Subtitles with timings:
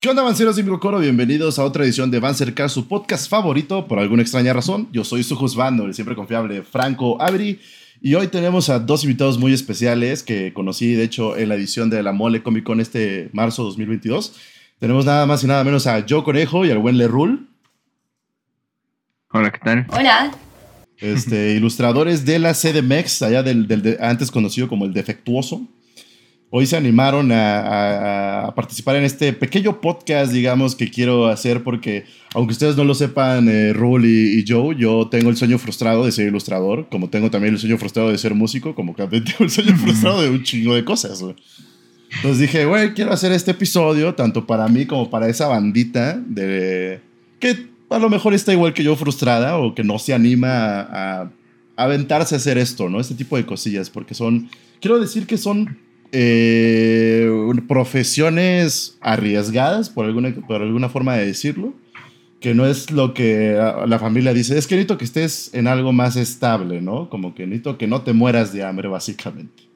[0.00, 1.00] ¿Qué onda, Banceros de Coro?
[1.00, 4.88] Bienvenidos a otra edición de Bancercar, su podcast favorito, por alguna extraña razón.
[4.92, 7.58] Yo soy su juzgando, el siempre confiable Franco Avery.
[8.00, 11.90] Y hoy tenemos a dos invitados muy especiales que conocí, de hecho, en la edición
[11.90, 14.36] de la Mole Comic Con este marzo 2022.
[14.78, 17.48] Tenemos nada más y nada menos a Joe Conejo y al buen Lerul.
[19.32, 19.84] Hola, ¿qué tal?
[19.90, 20.30] Hola.
[20.98, 25.66] Este, ilustradores de la CDMX, allá del, del antes conocido como el Defectuoso
[26.50, 32.52] hoy se animaron a, participar en este pequeño podcast, digamos, que quiero hacer porque, aunque
[32.52, 36.28] ustedes no lo sepan, eh, Rule y, Joe, yo tengo el sueño frustrado de ser
[36.28, 39.76] ilustrador, como tengo también el sueño frustrado de ser músico, como también tengo el sueño
[39.76, 41.22] frustrado de un chingo de cosas.
[42.16, 47.00] Entonces dije, güey, quiero hacer este episodio, tanto para mí como para esa bandita de
[47.38, 51.20] que a lo mejor está igual que yo frustrada o que no se anima a,
[51.22, 51.30] a
[51.76, 52.98] aventarse a hacer esto, ¿no?
[52.98, 54.48] Este tipo de cosillas, porque son,
[54.80, 55.78] quiero decir que son
[56.12, 57.30] eh,
[57.66, 61.74] profesiones arriesgadas, por alguna, por alguna forma de decirlo,
[62.40, 65.92] que no es lo que la familia dice, es que necesito que estés en algo
[65.92, 67.10] más estable, ¿no?
[67.10, 69.68] Como que necesito que no te mueras de hambre, básicamente.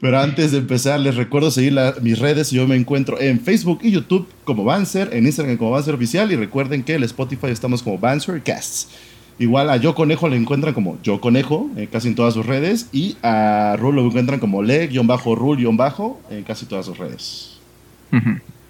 [0.00, 2.50] Pero antes de empezar, les recuerdo seguir mis redes.
[2.50, 6.36] Yo me encuentro en Facebook y YouTube como Banzer, en Instagram como Banzer Oficial y
[6.36, 8.88] recuerden que en Spotify estamos como Banzer Casts.
[9.38, 12.88] Igual a Yo Conejo le encuentran como Yo Conejo en casi en todas sus redes.
[12.92, 17.58] Y a Rul lo encuentran como le-rul-bajo en casi todas sus redes.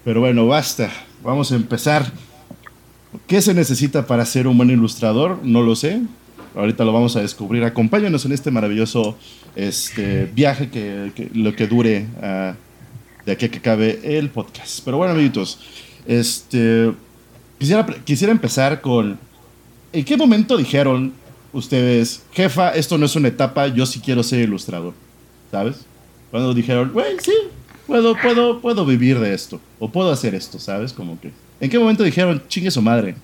[0.03, 0.89] Pero bueno, basta.
[1.23, 2.11] Vamos a empezar.
[3.27, 5.39] ¿Qué se necesita para ser un buen ilustrador?
[5.43, 6.01] No lo sé.
[6.55, 7.63] Ahorita lo vamos a descubrir.
[7.63, 9.17] Acompáñanos en este maravilloso
[9.55, 12.53] este, viaje que, lo que dure uh,
[13.25, 14.81] de aquí a que acabe el podcast.
[14.85, 15.59] Pero bueno, amiguitos,
[16.07, 16.91] este,
[17.59, 19.19] quisiera, quisiera empezar con
[19.93, 21.13] ¿En qué momento dijeron
[21.53, 24.93] ustedes, jefa, esto no es una etapa, yo sí quiero ser ilustrador?
[25.51, 25.85] ¿Sabes?
[26.31, 27.31] Cuando dijeron, güey, sí,
[27.85, 30.91] puedo, puedo, puedo vivir de esto, o puedo hacer esto, ¿sabes?
[30.91, 31.31] Como que.
[31.59, 33.15] ¿En qué momento dijeron, chingue su madre?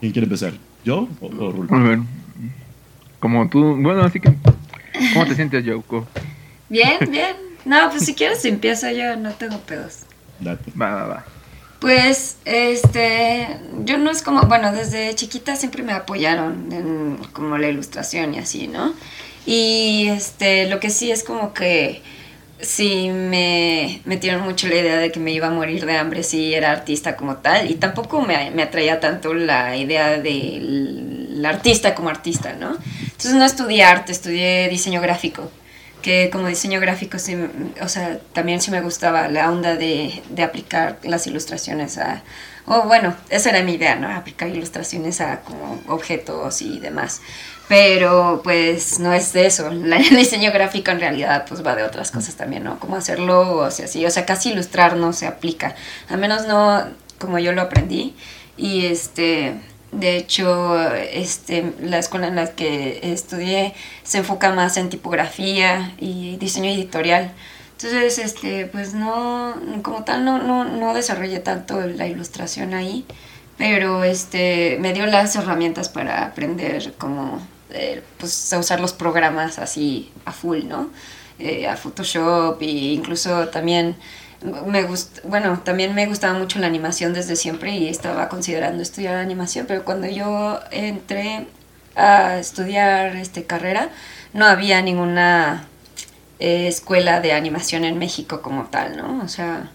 [0.00, 0.54] ¿Quién quiere empezar?
[0.84, 1.68] ¿Yo o, o Rul?
[1.70, 1.98] A ver.
[3.20, 4.34] Como tú, bueno, así que.
[5.12, 6.08] ¿Cómo te sientes, Yoko?
[6.70, 7.36] Bien, bien.
[7.66, 9.98] No, pues si quieres empiezo yo, no tengo pedos.
[10.40, 10.72] Date.
[10.80, 11.24] Va, va, va.
[11.82, 17.66] Pues, este, yo no es como, bueno, desde chiquita siempre me apoyaron en como la
[17.66, 18.94] ilustración y así, ¿no?
[19.46, 22.00] Y este, lo que sí es como que
[22.60, 26.54] sí me metieron mucho la idea de que me iba a morir de hambre si
[26.54, 32.10] era artista como tal y tampoco me, me atraía tanto la idea del artista como
[32.10, 32.76] artista, ¿no?
[33.00, 35.50] Entonces no estudié arte, estudié diseño gráfico
[36.02, 37.36] que como diseño gráfico, sí,
[37.80, 42.22] o sea, también sí me gustaba la onda de, de aplicar las ilustraciones a,
[42.66, 44.08] o bueno, esa era mi idea, ¿no?
[44.08, 47.20] Aplicar ilustraciones a como objetos y demás.
[47.68, 49.68] Pero pues no es de eso.
[49.70, 52.78] el diseño gráfico en realidad pues va de otras cosas también, ¿no?
[52.78, 54.04] Cómo hacerlo o sea, así.
[54.04, 55.74] O sea, casi ilustrar no se aplica.
[56.08, 56.84] Al menos no
[57.18, 58.14] como yo lo aprendí.
[58.56, 59.54] Y este,
[59.92, 66.36] de hecho, este, la escuela en la que estudié se enfoca más en tipografía y
[66.38, 67.32] diseño editorial.
[67.72, 73.04] Entonces, este, pues no, como tal, no, no, no desarrollé tanto la ilustración ahí,
[73.58, 79.58] pero este, me dio las herramientas para aprender cómo eh, pues, a usar los programas
[79.58, 80.90] así a full, ¿no?
[81.38, 83.96] Eh, a Photoshop e incluso también
[84.66, 84.86] me
[85.24, 89.84] bueno, también me gustaba mucho la animación desde siempre y estaba considerando estudiar animación, pero
[89.84, 91.46] cuando yo entré
[91.94, 93.90] a estudiar este carrera,
[94.32, 95.66] no había ninguna
[96.38, 99.22] eh, escuela de animación en México como tal, ¿no?
[99.22, 99.70] O sea,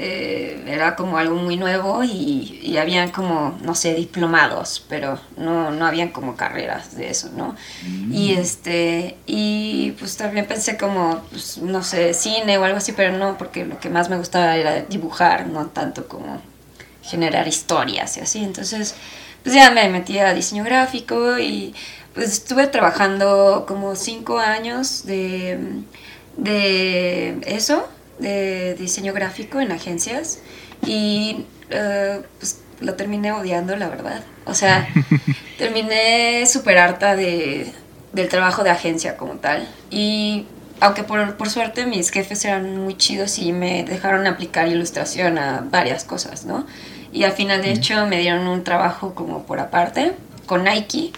[0.00, 5.72] eh, era como algo muy nuevo y, y, habían como, no sé, diplomados, pero no,
[5.72, 7.56] no habían como carreras de eso, ¿no?
[7.82, 8.12] Mm.
[8.12, 13.18] Y este, y pues también pensé como, pues, no sé, cine o algo así, pero
[13.18, 16.40] no, porque lo que más me gustaba era dibujar, no tanto como
[17.02, 18.44] generar historias y así.
[18.44, 18.94] Entonces,
[19.42, 21.74] pues ya me metí a diseño gráfico y
[22.14, 25.58] pues estuve trabajando como cinco años de,
[26.36, 27.88] de eso
[28.18, 30.40] de diseño gráfico en agencias
[30.86, 34.22] y uh, pues, lo terminé odiando, la verdad.
[34.44, 34.88] O sea,
[35.58, 37.72] terminé súper harta de,
[38.12, 39.68] del trabajo de agencia como tal.
[39.90, 40.46] Y
[40.80, 45.66] aunque por, por, suerte mis jefes eran muy chidos y me dejaron aplicar ilustración a
[45.70, 46.66] varias cosas, ¿no?
[47.12, 50.12] Y al final, de hecho, me dieron un trabajo como por aparte
[50.46, 51.12] con Nike.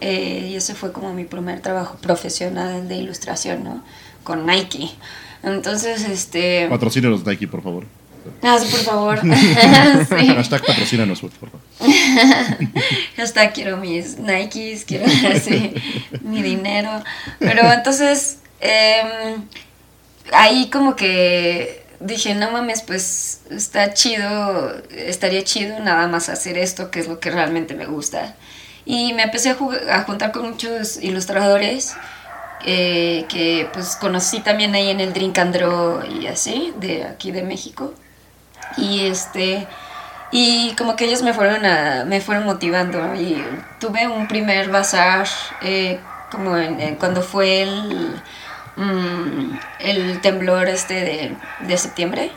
[0.00, 3.82] Eh, y ese fue como mi primer trabajo profesional de ilustración, ¿no?
[4.24, 4.90] Con Nike.
[5.42, 6.66] Entonces, este...
[6.68, 7.84] Patrocínanos Nike, por favor.
[8.42, 9.20] Ah, por favor.
[9.20, 10.26] sí.
[10.28, 11.60] Hashtag patrocínanos, por favor.
[13.16, 15.06] Hashtag quiero mis Nikes, quiero
[15.40, 15.74] sí,
[16.22, 17.02] mi dinero.
[17.38, 19.36] Pero entonces, eh,
[20.32, 26.90] ahí como que dije, no mames, pues está chido, estaría chido nada más hacer esto,
[26.90, 28.36] que es lo que realmente me gusta.
[28.84, 29.56] Y me empecé a,
[29.90, 31.94] a juntar con muchos ilustradores
[32.64, 37.30] eh, que pues conocí también ahí en el Drink and Draw y así, de aquí
[37.30, 37.94] de México.
[38.76, 39.66] Y este
[40.30, 43.42] y como que ellos me fueron a, me fueron motivando y
[43.80, 45.26] tuve un primer bazar
[45.62, 45.98] eh,
[46.30, 48.20] como en- en cuando fue el
[48.76, 52.30] mm, el temblor este de, de septiembre.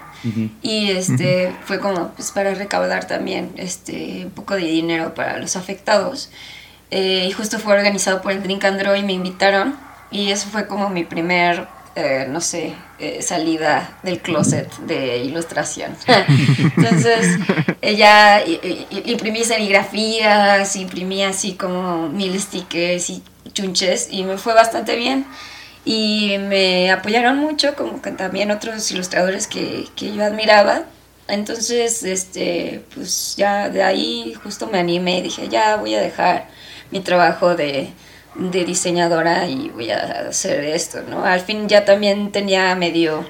[0.62, 5.56] Y este fue como pues para recaudar también este un poco de dinero para los
[5.56, 6.30] afectados.
[6.92, 9.76] Eh, y justo fue organizado por el Drink and Draw y me invitaron
[10.12, 15.96] y eso fue como mi primer eh, no sé eh, salida del closet de ilustración
[16.78, 17.38] entonces
[17.82, 18.44] ella
[19.06, 23.24] imprimí serigrafías imprimí así como mil stickers y
[23.54, 25.26] chunches y me fue bastante bien
[25.84, 30.84] y me apoyaron mucho, como que también otros ilustradores que, que yo admiraba.
[31.28, 36.48] Entonces, este, pues ya de ahí justo me animé y dije, ya voy a dejar
[36.92, 37.90] mi trabajo de,
[38.36, 41.24] de diseñadora y voy a hacer esto, ¿no?
[41.24, 43.26] Al fin ya también tenía medio,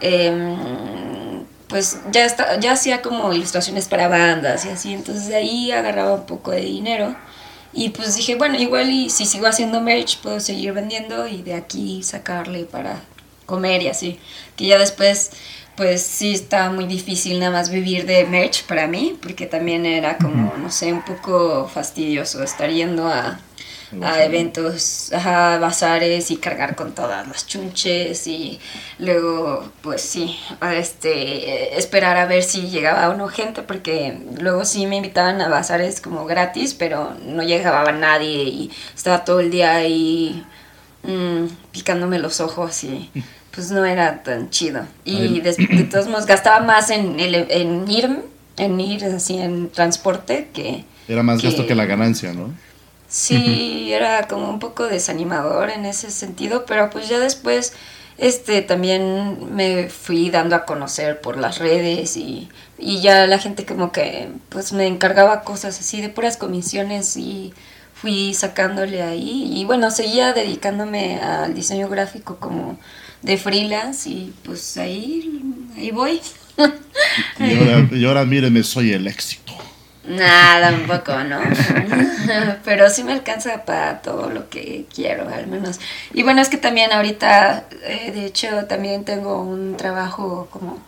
[0.00, 5.72] em, pues ya, está, ya hacía como ilustraciones para bandas y así, entonces de ahí
[5.72, 7.16] agarraba un poco de dinero.
[7.72, 11.54] Y pues dije, bueno, igual y si sigo haciendo merch puedo seguir vendiendo y de
[11.54, 13.02] aquí sacarle para
[13.44, 14.18] comer y así.
[14.56, 15.30] Que ya después,
[15.76, 20.16] pues sí está muy difícil nada más vivir de merch para mí, porque también era
[20.16, 23.40] como, no sé, un poco fastidioso estar yendo a,
[24.02, 28.58] a eventos, a bazares y cargar con todas las chunches y
[28.98, 30.36] luego, pues sí,
[30.74, 35.48] este, esperar a ver si llegaba o no gente, porque luego sí me invitaban a
[35.48, 40.44] bazares como gratis, pero no llegaba nadie y estaba todo el día ahí
[41.04, 43.10] mm, picándome los ojos y
[43.52, 44.86] pues no era tan chido.
[45.04, 48.22] Y des- de, todos modos gastaba más en, el, en ir,
[48.58, 50.84] en ir así en transporte que...
[51.08, 52.50] Era más gasto que la ganancia, ¿no?
[53.16, 57.72] Sí, era como un poco desanimador en ese sentido, pero pues ya después
[58.18, 63.64] este también me fui dando a conocer por las redes y, y ya la gente
[63.64, 67.54] como que pues me encargaba cosas así de puras comisiones y
[67.94, 72.78] fui sacándole ahí y bueno, seguía dedicándome al diseño gráfico como
[73.22, 75.40] de freelance y pues ahí,
[75.74, 76.20] ahí voy.
[77.38, 79.54] Y ahora, y ahora soy el éxito.
[80.06, 81.40] Nada, un poco, ¿no?
[82.64, 85.80] Pero sí me alcanza para todo lo que quiero, al menos.
[86.14, 90.78] Y bueno, es que también ahorita, eh, de hecho, también tengo un trabajo como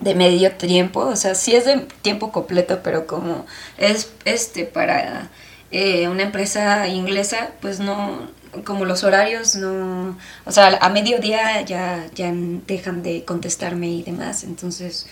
[0.00, 3.46] de medio tiempo, o sea, sí es de tiempo completo, pero como
[3.78, 5.28] es este para
[5.70, 8.28] eh, una empresa inglesa, pues no,
[8.64, 12.32] como los horarios no, o sea, a mediodía ya, ya
[12.66, 15.06] dejan de contestarme y demás, entonces,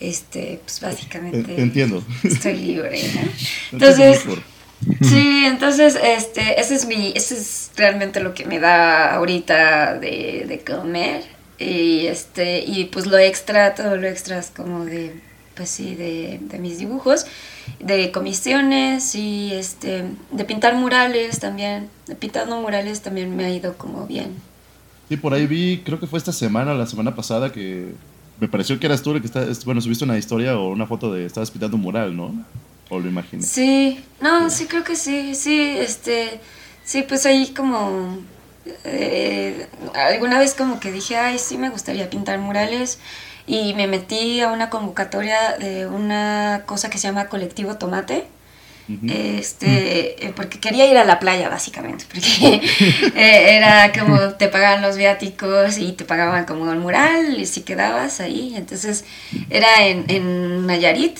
[0.00, 2.02] este, pues básicamente En- Entiendo.
[2.24, 3.20] estoy libre, ¿no?
[3.72, 4.44] Entonces, Entonces,
[5.02, 10.46] sí, entonces, este, ese es mi, ese es realmente lo que me da ahorita de,
[10.48, 11.22] de comer
[11.58, 15.12] y este, y pues lo extra, todo lo extra es como de,
[15.54, 17.26] pues sí, de, de mis dibujos,
[17.78, 23.76] de comisiones y este, de pintar murales también, de pintando murales también me ha ido
[23.76, 24.34] como bien.
[25.10, 27.88] Sí, por ahí vi, creo que fue esta semana, la semana pasada, que
[28.40, 30.86] me pareció que eras tú el que está, es- bueno, subiste una historia o una
[30.86, 32.34] foto de estabas pintando un mural, ¿no?
[32.88, 33.42] O lo imaginé.
[33.42, 36.40] Sí, no, sí creo que sí, sí, este,
[36.84, 38.18] sí, pues ahí como,
[38.84, 42.98] eh, alguna vez como que dije, ay, sí me gustaría pintar murales
[43.46, 48.26] y me metí a una convocatoria de una cosa que se llama Colectivo Tomate.
[49.08, 52.54] Este, eh, porque quería ir a la playa básicamente, porque
[53.14, 57.60] eh, era como te pagaban los viáticos y te pagaban como el mural y si
[57.60, 59.04] quedabas ahí, entonces
[59.48, 61.18] era en, en Nayarit,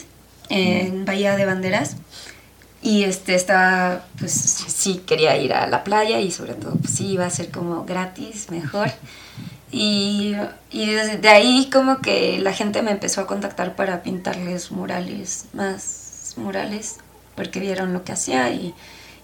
[0.49, 1.97] en Bahía de Banderas,
[2.83, 7.09] y este estaba, pues sí quería ir a la playa y sobre todo pues sí
[7.09, 8.91] iba a ser como gratis, mejor.
[9.71, 10.35] Y,
[10.73, 16.35] y desde ahí como que la gente me empezó a contactar para pintarles murales, más
[16.37, 16.97] murales,
[17.35, 18.75] porque vieron lo que hacía y,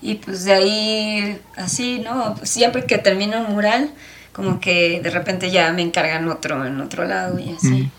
[0.00, 2.36] y pues de ahí así, ¿no?
[2.44, 3.90] Siempre que termino un mural,
[4.32, 7.90] como que de repente ya me encargan otro en otro lado y así.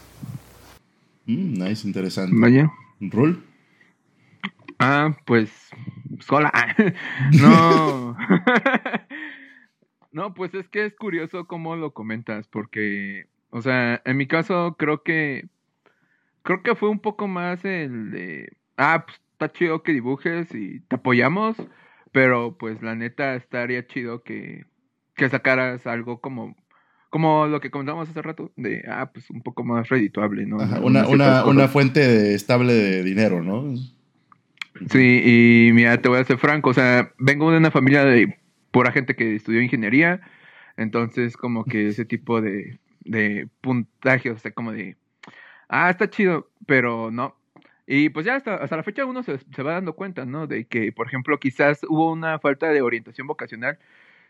[1.26, 2.36] Mm, nice, interesante.
[2.40, 2.72] Vaya.
[3.00, 3.44] ¿Rul?
[4.80, 5.52] Ah, pues.
[6.20, 6.52] Sola.
[7.34, 8.18] no.
[10.12, 14.76] no, pues es que es curioso cómo lo comentas, porque, o sea, en mi caso
[14.78, 15.48] creo que.
[16.44, 18.58] Creo que fue un poco más el de.
[18.78, 21.56] Ah, pues está chido que dibujes y te apoyamos,
[22.12, 24.66] pero pues la neta estaría chido que,
[25.16, 26.56] que sacaras algo como.
[27.12, 30.60] como lo que comentábamos hace rato, de, ah, pues un poco más redituable, ¿no?
[30.60, 33.76] Ajá, una, una, una, fuente estable de dinero, ¿no?
[34.90, 38.40] Sí, y mira, te voy a ser franco, o sea, vengo de una familia de
[38.72, 40.22] pura gente que estudió ingeniería,
[40.78, 44.98] entonces como que ese tipo de, de puntaje, o sea, como de,
[45.70, 47.36] ah, está chido, pero no.
[47.88, 50.46] Y pues ya hasta, hasta la fecha uno se, se va dando cuenta, ¿no?
[50.46, 53.80] De que, por ejemplo, quizás hubo una falta de orientación vocacional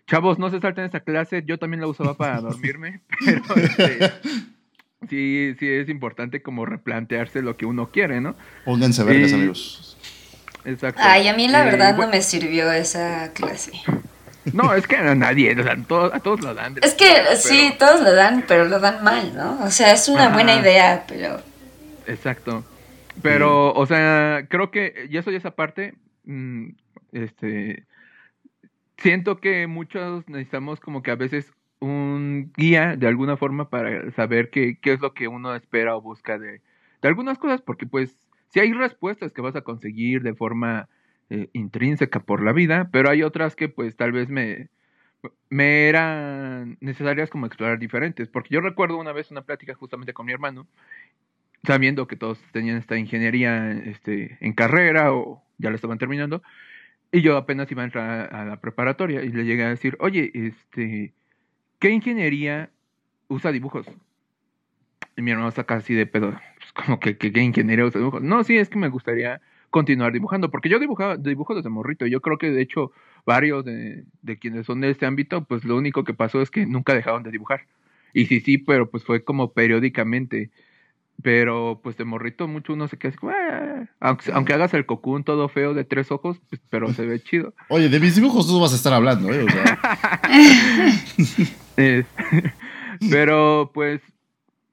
[0.08, 4.14] Chavos, no se salten esa clase, yo también la usaba para dormirme, pero este,
[5.10, 8.34] sí, sí es importante como replantearse lo que uno quiere, ¿no?
[8.64, 9.98] Pónganse vergas, amigos.
[10.64, 11.02] Exacto.
[11.04, 13.74] Ay, a mí la verdad no me sirvió esa clase.
[14.54, 16.76] No, es que a nadie, o sea, a todos lo dan.
[16.82, 19.60] Es que sí, todos lo dan, pero lo dan mal, ¿no?
[19.62, 21.42] O sea, es una buena idea, pero...
[22.06, 22.64] Exacto.
[23.22, 25.96] Pero, o sea, creo que, y eso y esa parte,
[26.26, 26.70] mm,
[27.12, 27.86] este,
[28.98, 34.50] siento que muchos necesitamos como que a veces un guía de alguna forma para saber
[34.50, 36.62] qué, qué es lo que uno espera o busca de,
[37.02, 38.18] de algunas cosas, porque pues
[38.50, 40.90] si hay respuestas que vas a conseguir de forma
[41.30, 44.70] eh, intrínseca por la vida, pero hay otras que pues tal vez me,
[45.50, 50.26] me eran necesarias como explorar diferentes, porque yo recuerdo una vez una plática justamente con
[50.26, 50.68] mi hermano,
[51.68, 56.42] sabiendo que todos tenían esta ingeniería este, en carrera o ya lo estaban terminando,
[57.12, 60.32] y yo apenas iba a entrar a la preparatoria y le llegué a decir, oye,
[60.34, 61.14] este,
[61.80, 62.70] ¿qué ingeniería
[63.28, 63.86] usa dibujos?
[65.18, 68.22] Y mi hermano saca así de pedo, pues como que, ¿qué ingeniería usa dibujos?
[68.22, 72.22] No, sí, es que me gustaría continuar dibujando, porque yo dibujaba, dibujo desde morrito, yo
[72.22, 72.94] creo que de hecho
[73.26, 76.66] varios de, de quienes son de este ámbito, pues lo único que pasó es que
[76.66, 77.66] nunca dejaron de dibujar.
[78.14, 80.50] Y sí, sí, pero pues fue como periódicamente.
[81.24, 85.24] Pero pues de morrito mucho uno se queda así, ah", aunque, aunque hagas el cocún
[85.24, 87.54] todo feo de tres ojos, pues, pero se ve chido.
[87.70, 89.44] Oye, de mis dibujos tú vas a estar hablando, ¿eh?
[89.44, 89.80] O sea.
[93.10, 94.02] pero pues,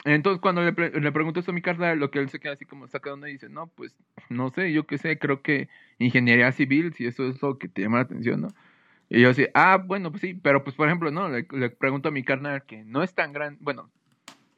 [0.05, 2.67] entonces cuando le, le pregunto eso a mi carnal, lo que él se queda así
[2.67, 3.95] como saca y dice, no, pues
[4.29, 7.83] no sé, yo qué sé, creo que ingeniería civil, si eso es lo que te
[7.83, 8.49] llama la atención, ¿no?
[9.09, 12.09] Y yo así, ah, bueno, pues sí, pero pues por ejemplo, no, le, le pregunto
[12.09, 13.91] a mi carnal que no es tan grande, bueno,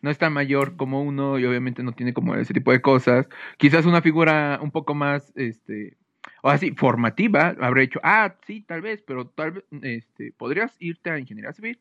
[0.07, 3.29] no es tan mayor como uno y obviamente no tiene como ese tipo de cosas.
[3.59, 5.97] Quizás una figura un poco más, este,
[6.43, 11.11] o así, formativa, habré dicho, ah, sí, tal vez, pero tal vez, este, podrías irte
[11.11, 11.81] a ingeniería civil,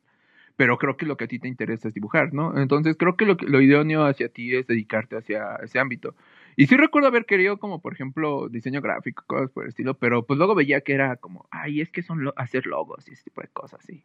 [0.55, 2.57] pero creo que lo que a ti te interesa es dibujar, ¿no?
[2.57, 6.15] Entonces creo que lo, lo idóneo hacia ti es dedicarte hacia ese ámbito.
[6.55, 10.25] Y sí recuerdo haber querido como, por ejemplo, diseño gráfico, cosas por el estilo, pero
[10.25, 13.41] pues luego veía que era como, ay, es que son hacer logos y ese tipo
[13.41, 14.03] de cosas, sí.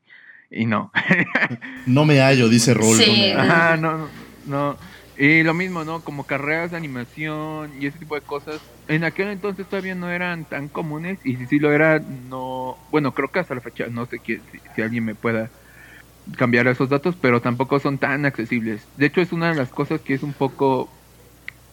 [0.50, 0.90] Y no.
[1.86, 2.96] no me hallo, dice Rol.
[2.96, 3.30] Sí.
[3.30, 4.08] Ajá, no,
[4.46, 4.76] no.
[5.16, 6.00] Y lo mismo, ¿no?
[6.00, 8.60] Como carreras de animación y ese tipo de cosas.
[8.88, 12.76] En aquel entonces todavía no eran tan comunes y si sí lo era, no...
[12.90, 14.40] Bueno, creo que hasta la fecha, no sé si,
[14.74, 15.50] si alguien me pueda
[16.36, 18.86] cambiar esos datos, pero tampoco son tan accesibles.
[18.96, 20.88] De hecho, es una de las cosas que es un poco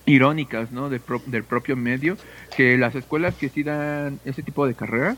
[0.05, 0.89] irónicas, ¿no?
[0.89, 2.17] del propio medio,
[2.55, 5.17] que las escuelas que sí dan ese tipo de carreras,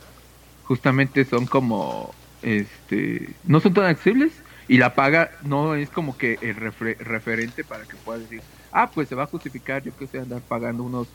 [0.63, 6.37] justamente son como este, no son tan accesibles y la paga no es como que
[6.41, 8.41] el referente para que puedas decir,
[8.71, 11.07] ah, pues se va a justificar, yo que sé, andar pagando unos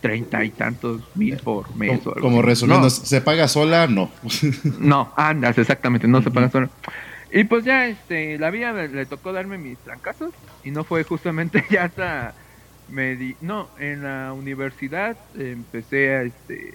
[0.00, 2.00] treinta y tantos mil por mes.
[2.02, 3.86] Como, como resumiendo, ¿se paga sola?
[3.86, 4.10] No.
[4.78, 6.70] no, andas, exactamente, no se paga sola.
[7.30, 11.64] Y pues ya, este, la vida le, tocó darme mis trancazos y no fue justamente
[11.70, 12.34] ya hasta,
[12.86, 16.74] me di, no, en la universidad empecé a, este,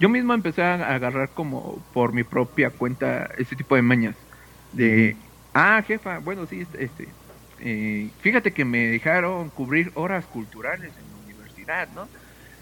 [0.00, 4.16] yo mismo empecé a agarrar como por mi propia cuenta ese tipo de mañas.
[4.72, 5.14] De,
[5.52, 7.08] ah, jefa, bueno, sí, este, este
[7.60, 12.08] eh, fíjate que me dejaron cubrir horas culturales en la universidad, ¿no?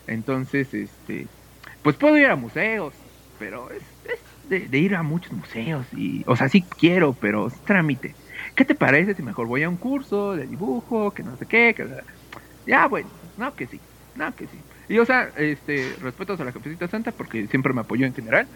[0.09, 1.28] Entonces, este,
[1.83, 2.92] pues puedo ir a museos,
[3.38, 7.54] pero es, es de, ir a muchos museos y, o sea, sí quiero, pero es
[7.64, 8.16] trámite.
[8.57, 11.73] ¿Qué te parece si mejor voy a un curso de dibujo, que no sé qué,
[11.76, 11.87] que,
[12.66, 13.80] ya, bueno, no que sí,
[14.16, 14.59] no que sí.
[14.88, 18.50] Y o sea, este, respetos a la Jefecita Santa porque siempre me apoyó en general.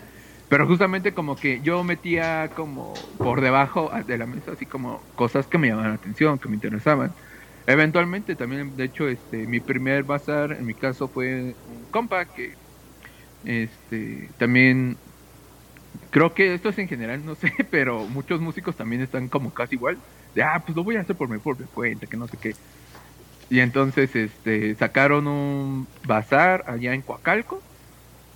[0.48, 5.48] Pero justamente como que yo metía como por debajo de la mesa así como cosas
[5.48, 7.14] que me llamaban la atención, que me interesaban.
[7.66, 12.56] Eventualmente también, de hecho, este, mi primer bazar en mi caso fue un compa que
[13.44, 15.00] este, también
[16.10, 19.74] creo que esto es en general, no sé, pero muchos músicos también están como casi
[19.76, 20.02] igual.
[20.34, 22.56] De, ah, pues lo voy a hacer por mi propia cuenta, que no sé qué.
[23.52, 27.60] Y entonces este, sacaron un bazar allá en Coacalco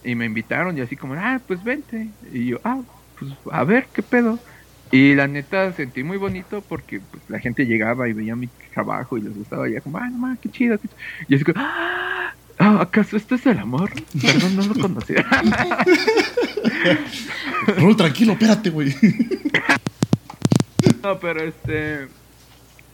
[0.05, 2.09] y me invitaron y así como, ah, pues vente.
[2.35, 2.83] Y yo, ah,
[3.19, 4.39] pues a ver qué pedo.
[4.93, 9.17] Y la neta sentí muy bonito porque pues, la gente llegaba y veía mi trabajo
[9.17, 10.79] y les gustaba ya como, ah, no qué chido.
[11.29, 13.91] Y así como, ah, ¿acaso esto es el amor?
[14.21, 15.25] Perdón, no lo conocía.
[17.79, 18.95] Rol, tranquilo, espérate, güey.
[21.03, 22.09] No, pero este.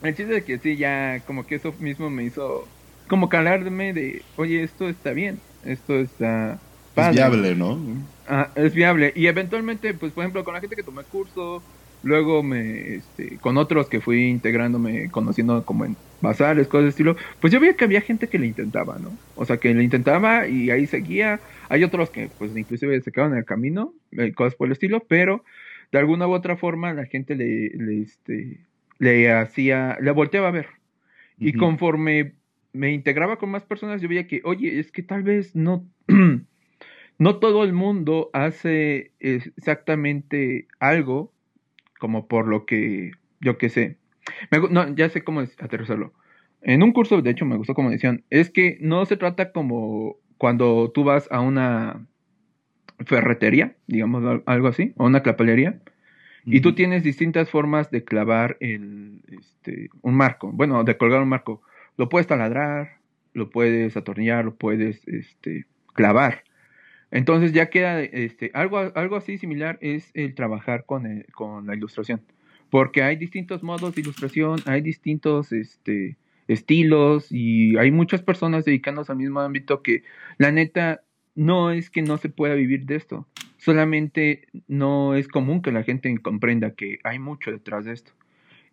[0.02, 2.66] El chiste es que sí, ya como que eso mismo me hizo
[3.08, 6.58] como calarme de, oye, esto está bien, esto está
[6.94, 7.10] padre.
[7.10, 7.78] Es viable, ¿no?
[8.28, 9.12] Ah, es viable.
[9.14, 11.62] Y eventualmente, pues por ejemplo, con la gente que tomé curso,
[12.02, 17.16] luego me, este, con otros que fui integrándome, conociendo como en bazares, cosas de estilo,
[17.40, 19.16] pues yo veía que había gente que le intentaba, ¿no?
[19.36, 21.40] O sea, que le intentaba y ahí seguía.
[21.68, 25.00] Hay otros que, pues, inclusive se quedaron en el camino, eh, cosas por el estilo,
[25.00, 25.44] pero
[25.90, 28.58] de alguna u otra forma la gente le, le, este,
[29.02, 30.68] le hacía, le volteaba a ver.
[31.36, 32.36] Y conforme
[32.72, 35.84] me integraba con más personas, yo veía que, oye, es que tal vez no,
[37.18, 41.32] no todo el mundo hace exactamente algo
[41.98, 43.98] como por lo que, yo qué sé.
[44.70, 46.12] no, ya sé cómo aterrizarlo.
[46.60, 50.16] En un curso, de hecho, me gustó como decían, es que no se trata como
[50.38, 52.06] cuando tú vas a una
[53.04, 55.80] ferretería, digamos algo así, o una clapalería,
[56.44, 61.28] y tú tienes distintas formas de clavar el, este, un marco, bueno, de colgar un
[61.28, 61.62] marco.
[61.96, 62.98] Lo puedes taladrar,
[63.32, 66.44] lo puedes atornillar, lo puedes este, clavar.
[67.10, 72.22] Entonces ya queda este, algo, algo así similar es el trabajar con, con la ilustración.
[72.70, 76.16] Porque hay distintos modos de ilustración, hay distintos este,
[76.48, 80.04] estilos y hay muchas personas dedicándose al mismo ámbito que
[80.38, 81.02] la neta
[81.34, 83.26] no es que no se pueda vivir de esto,
[83.62, 88.12] solamente no es común que la gente comprenda que hay mucho detrás de esto.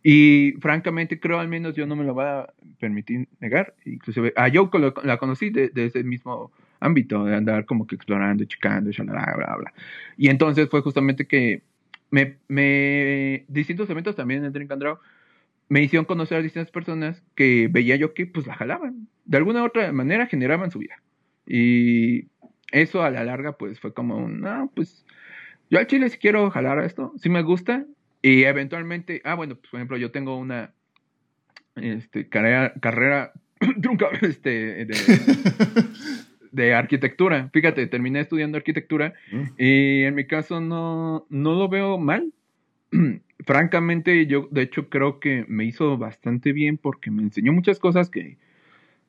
[0.01, 4.48] Y francamente creo, al menos yo no me lo voy a permitir negar, inclusive a
[4.48, 4.72] yo
[5.03, 9.74] la conocí desde ese mismo ámbito, de andar como que explorando, checando, bla, bla, bla.
[10.17, 11.62] Y entonces fue justamente que
[12.10, 14.98] me, distintos eventos también en Drink and Draw
[15.67, 19.62] me hicieron conocer a distintas personas que veía yo que pues la jalaban, de alguna
[19.62, 20.96] u otra manera generaban su vida.
[21.46, 22.25] Y
[22.71, 25.05] eso a la larga pues fue como un, no, pues
[25.69, 27.85] yo al chile si quiero jalar a esto, si me gusta
[28.21, 30.73] y eventualmente, ah bueno, pues por ejemplo yo tengo una
[31.75, 33.33] este, carrera, carrera
[34.21, 34.88] este, de,
[36.51, 39.43] de, arquitectura, fíjate, terminé estudiando arquitectura mm.
[39.57, 42.33] y en mi caso no, no lo veo mal.
[43.46, 48.09] Francamente yo de hecho creo que me hizo bastante bien porque me enseñó muchas cosas
[48.09, 48.37] que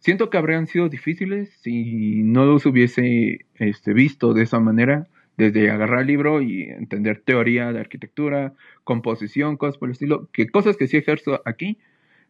[0.00, 5.70] siento que habrían sido difíciles si no los hubiese este, visto de esa manera, desde
[5.70, 10.76] agarrar el libro y entender teoría de arquitectura, composición, cosas por el estilo, que cosas
[10.76, 11.78] que sí ejerzo aquí,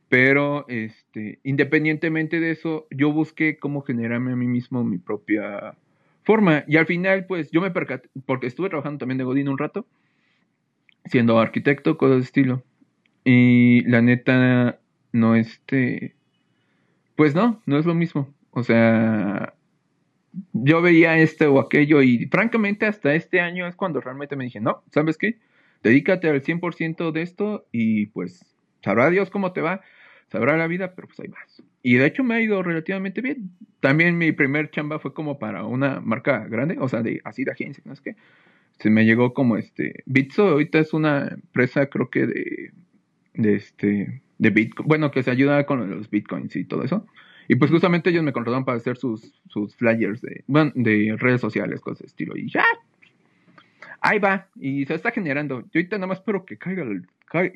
[0.09, 5.75] pero este, independientemente de eso, yo busqué cómo generarme a mí mismo mi propia
[6.23, 6.65] forma.
[6.67, 9.87] Y al final, pues yo me percaté, porque estuve trabajando también de Godín un rato,
[11.07, 12.65] siendo arquitecto, cosas de estilo.
[13.25, 14.81] Y la neta,
[15.13, 16.15] no este
[17.21, 18.33] pues no, no es lo mismo.
[18.51, 19.53] O sea,
[20.55, 24.59] yo veía este o aquello y francamente hasta este año es cuando realmente me dije,
[24.59, 25.37] no, ¿sabes qué?
[25.83, 28.47] Dedícate al 100% de esto y pues
[28.83, 29.83] sabrá Dios cómo te va,
[30.29, 31.63] sabrá la vida, pero pues ahí vas.
[31.83, 33.51] Y de hecho me ha ido relativamente bien.
[33.81, 37.53] También mi primer chamba fue como para una marca grande, o sea, de así de
[37.53, 38.17] agencia, ¿no es que?
[38.79, 42.73] Se me llegó como este, Bitso ahorita es una empresa creo que de,
[43.35, 47.07] de este, de Bitcoin, bueno, que se ayuda con los Bitcoins y todo eso.
[47.47, 51.41] Y pues justamente ellos me contrataron para hacer sus, sus flyers de, bueno, de redes
[51.41, 52.37] sociales, cosas de estilo.
[52.37, 52.65] Y ya,
[54.01, 55.61] ahí va, y se está generando.
[55.61, 57.07] Yo ahorita nada más espero que caiga el,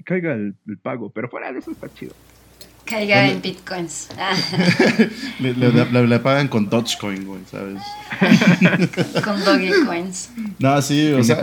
[0.04, 2.12] caiga el, pago, pero fuera de eso está chido.
[2.84, 4.10] Caiga en bitcoins.
[5.40, 7.80] le, le, le, pagan con Dogecoin, güey, ¿sabes?
[9.24, 10.32] con Dogecoins.
[10.58, 11.40] No, sí, o sea,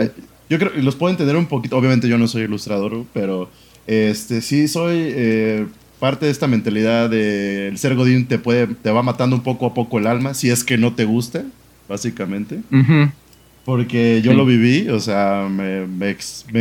[0.48, 1.76] yo creo que los puedo entender un poquito.
[1.76, 3.50] Obviamente yo no soy ilustrador, pero
[3.86, 5.66] este, sí, soy eh,
[5.98, 9.66] parte de esta mentalidad de el ser Godín te, puede, te va matando un poco
[9.66, 11.44] a poco el alma, si es que no te gusta,
[11.88, 12.60] básicamente.
[13.64, 16.10] Porque yo lo viví, o sea, me, me,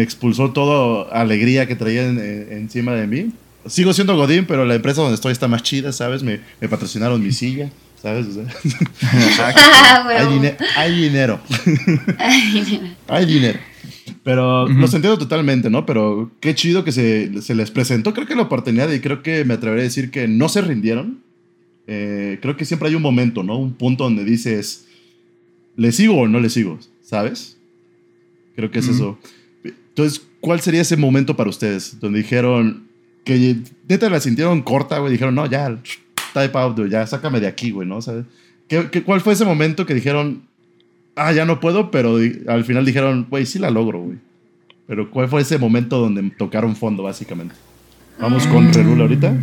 [0.02, 3.32] expulsó toda alegría que traía encima de mí.
[3.66, 6.22] Sigo siendo Godín, pero la empresa donde estoy está más chida, ¿sabes?
[6.22, 7.70] Me, me patrocinaron mi silla,
[8.02, 8.28] ¿sabes?
[9.40, 11.40] Ah, hay, hay dinero.
[13.08, 13.60] hay dinero.
[14.24, 15.86] Pero lo entiendo totalmente, ¿no?
[15.86, 19.46] Pero qué chido que se, se, les presentó, creo que la oportunidad y creo que
[19.46, 21.20] me atreveré a decir que no se rindieron.
[21.88, 23.58] Eh, creo que siempre hay un momento, ¿no?
[23.58, 24.86] Un punto donde dices,
[25.76, 26.80] ¿le sigo o no le sigo?
[27.02, 27.58] ¿Sabes?
[28.56, 29.18] Creo que es eso.
[29.64, 32.00] Entonces, ¿cuál sería ese momento para ustedes?
[32.00, 32.88] Donde dijeron
[33.24, 35.12] que neta la sintieron corta, güey.
[35.12, 35.82] Dijeron, no, ya,
[36.34, 38.02] type out, ya, sácame de aquí, güey, ¿no?
[38.02, 38.26] ¿Sabes?
[38.68, 40.44] ¿Qué, qué, cuál fue ese momento que dijeron,
[41.16, 44.18] ah, ya no puedo, pero al final dijeron, güey, sí la logro, güey.
[44.88, 47.56] Pero ¿cuál fue ese momento donde tocaron fondo, básicamente?
[48.20, 48.74] Vamos con mm.
[48.74, 49.34] Rerula ahorita.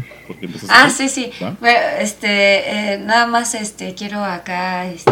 [0.68, 1.31] ah, sí, sí.
[1.40, 5.11] Bueno, este, eh, nada más, este, quiero acá, este,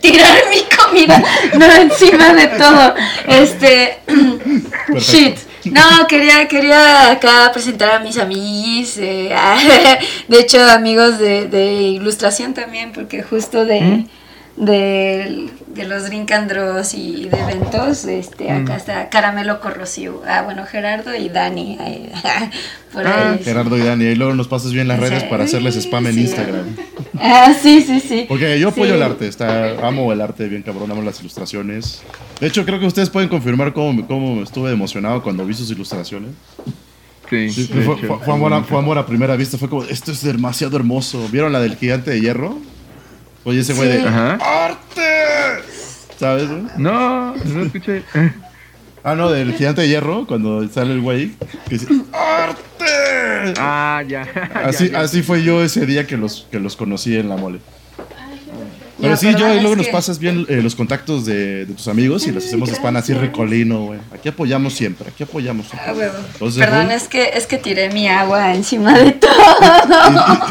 [0.00, 1.22] tirar mi comida,
[1.58, 2.94] no encima de todo.
[3.26, 3.98] Este,
[4.98, 5.36] shit.
[5.64, 9.34] No, quería, quería acá presentar a mis amigos, eh,
[10.28, 14.08] de hecho amigos de, de, ilustración también, porque justo de, ¿Mm?
[14.56, 18.76] De, de, los Drinkandros y de eventos, este, acá mm.
[18.76, 21.78] está Caramelo Corrosivo, ah, bueno, Gerardo y Dani,
[22.92, 26.06] por ah, Gerardo y Dani, y luego nos pasas bien las redes para hacerles spam
[26.06, 26.76] en Instagram.
[27.18, 28.26] Ah, sí, sí, sí.
[28.28, 32.02] Porque yo apoyo el arte, está, amo el arte, bien cabrón, amo las ilustraciones.
[32.40, 36.30] De hecho, creo que ustedes pueden confirmar cómo, cómo estuve emocionado cuando vi sus ilustraciones.
[37.30, 40.76] Sí, fue, fue, amor a, fue, amor a, primera vista, fue como, esto es demasiado
[40.76, 41.26] hermoso.
[41.32, 42.58] ¿Vieron la del gigante de hierro?
[43.44, 45.62] Oye, ese güey de ¡Arte!
[46.18, 46.48] ¿Sabes?
[46.76, 48.02] No, no escuché.
[49.06, 51.32] Ah, no, del gigante de hierro, cuando sale el güey,
[51.68, 53.52] que dice ¡Arte!
[53.58, 54.22] Ah, ya.
[54.64, 57.60] Así, así fue yo ese día que los, que los conocí en la mole.
[59.00, 62.32] Pero sí, yo y luego nos pasas bien eh, los contactos de, tus amigos y
[62.32, 64.00] les hacemos spam así recolino, güey.
[64.12, 65.90] Aquí apoyamos siempre, aquí apoyamos siempre.
[65.90, 65.94] Ah,
[66.58, 69.32] Perdón, es que, es que tiré mi agua encima de todo.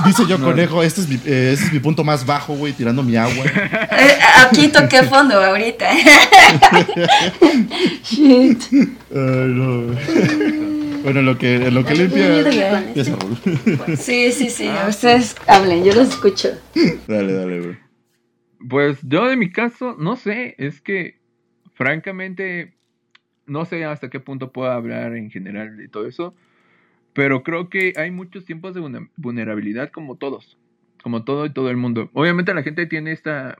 [0.05, 3.03] dice yo, conejo, este es, mi, eh, este es mi punto más bajo, güey, tirando
[3.03, 3.45] mi agua.
[3.45, 5.89] Eh, aquí toqué fondo ahorita.
[8.03, 8.71] Shit.
[9.11, 9.95] no.
[11.03, 12.93] Bueno, lo que, lo que limpia.
[13.97, 14.69] Sí, sí, sí.
[14.87, 16.49] Ustedes hablen, yo los escucho.
[17.07, 17.82] Dale, dale, güey.
[18.69, 21.19] Pues yo de mi caso, no sé, es que
[21.73, 22.75] francamente
[23.45, 26.33] no sé hasta qué punto puedo hablar en general de todo eso,
[27.13, 30.57] pero creo que hay muchos tiempos de vulnerabilidad como todos,
[31.01, 32.09] como todo y todo el mundo.
[32.13, 33.57] Obviamente la gente tiene esta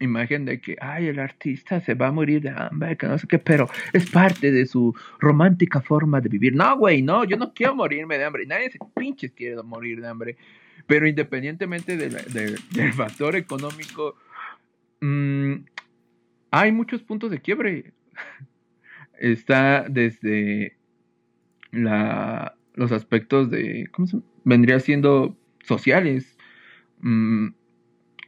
[0.00, 3.26] imagen de que, ay, el artista se va a morir de hambre, que no sé
[3.26, 6.54] qué, pero es parte de su romántica forma de vivir.
[6.54, 10.08] No, güey, no, yo no quiero morirme de hambre, nadie se pinches quiere morir de
[10.08, 10.36] hambre,
[10.86, 14.16] pero independientemente del factor económico,
[15.00, 15.64] Mm,
[16.50, 17.92] hay muchos puntos de quiebre.
[19.18, 20.76] Está desde
[21.72, 26.38] la, los aspectos de, ¿cómo se vendría siendo sociales?
[27.00, 27.48] Mm,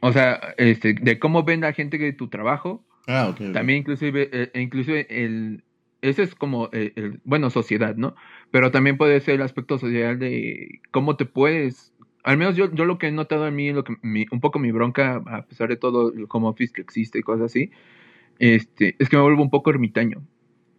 [0.01, 2.85] o sea, este, de cómo ven la gente de tu trabajo.
[3.07, 5.63] Ah, También inclusive, eh, inclusive el,
[6.01, 8.15] ese es como, eh, el, bueno, sociedad, ¿no?
[8.51, 11.92] Pero también puede ser el aspecto social de cómo te puedes
[12.23, 14.71] al menos yo, yo lo que he notado en mí, lo que un poco mi
[14.71, 17.71] bronca, a pesar de todo el home office que existe y cosas así,
[18.39, 20.23] este, es que me vuelvo un poco ermitaño.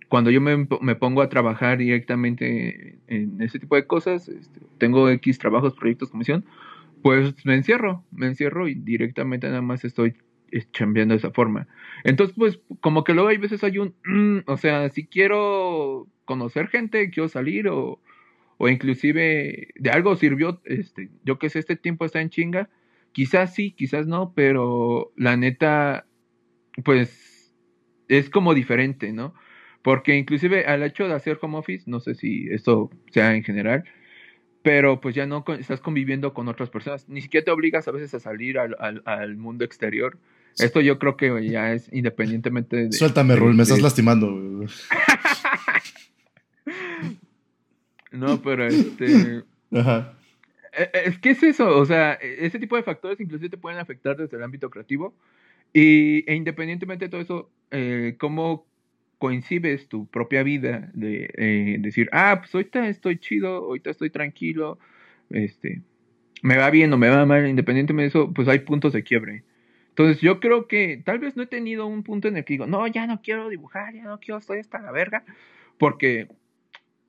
[0.08, 5.08] Cuando yo me, me pongo a trabajar directamente en ese tipo de cosas, este, tengo
[5.10, 6.44] X trabajos, proyectos, comisión,
[7.02, 10.14] pues me encierro, me encierro y directamente nada más estoy
[10.72, 11.66] chambeando de esa forma.
[12.04, 16.68] Entonces, pues, como que luego hay veces hay un, mm, o sea, si quiero conocer
[16.68, 18.00] gente, quiero salir o
[18.64, 22.70] o inclusive de algo sirvió, este, yo que sé, este tiempo está en chinga,
[23.12, 26.06] quizás sí, quizás no, pero la neta,
[26.82, 27.52] pues
[28.08, 29.34] es como diferente, ¿no?
[29.82, 33.84] Porque inclusive al hecho de hacer home office, no sé si esto sea en general,
[34.62, 38.14] pero pues ya no estás conviviendo con otras personas, ni siquiera te obligas a veces
[38.14, 40.18] a salir al, al, mundo exterior.
[40.56, 42.92] Esto yo creo que ya es independientemente de...
[42.92, 44.64] Suéltame, Rul, me estás lastimando.
[48.14, 49.42] No, pero este.
[49.72, 50.14] Ajá.
[50.72, 53.58] E, e, es que es eso, o sea, e, ese tipo de factores inclusive te
[53.58, 55.14] pueden afectar desde el ámbito creativo.
[55.72, 58.66] Y, e independientemente de todo eso, eh, cómo
[59.18, 64.78] coincides tu propia vida de eh, decir, ah, pues ahorita estoy chido, ahorita estoy tranquilo,
[65.30, 65.82] este,
[66.42, 69.44] me va bien o me va mal, independientemente de eso, pues hay puntos de quiebre.
[69.88, 72.66] Entonces yo creo que tal vez no he tenido un punto en el que digo,
[72.66, 75.24] no, ya no quiero dibujar, ya no quiero, estoy hasta la verga,
[75.78, 76.28] porque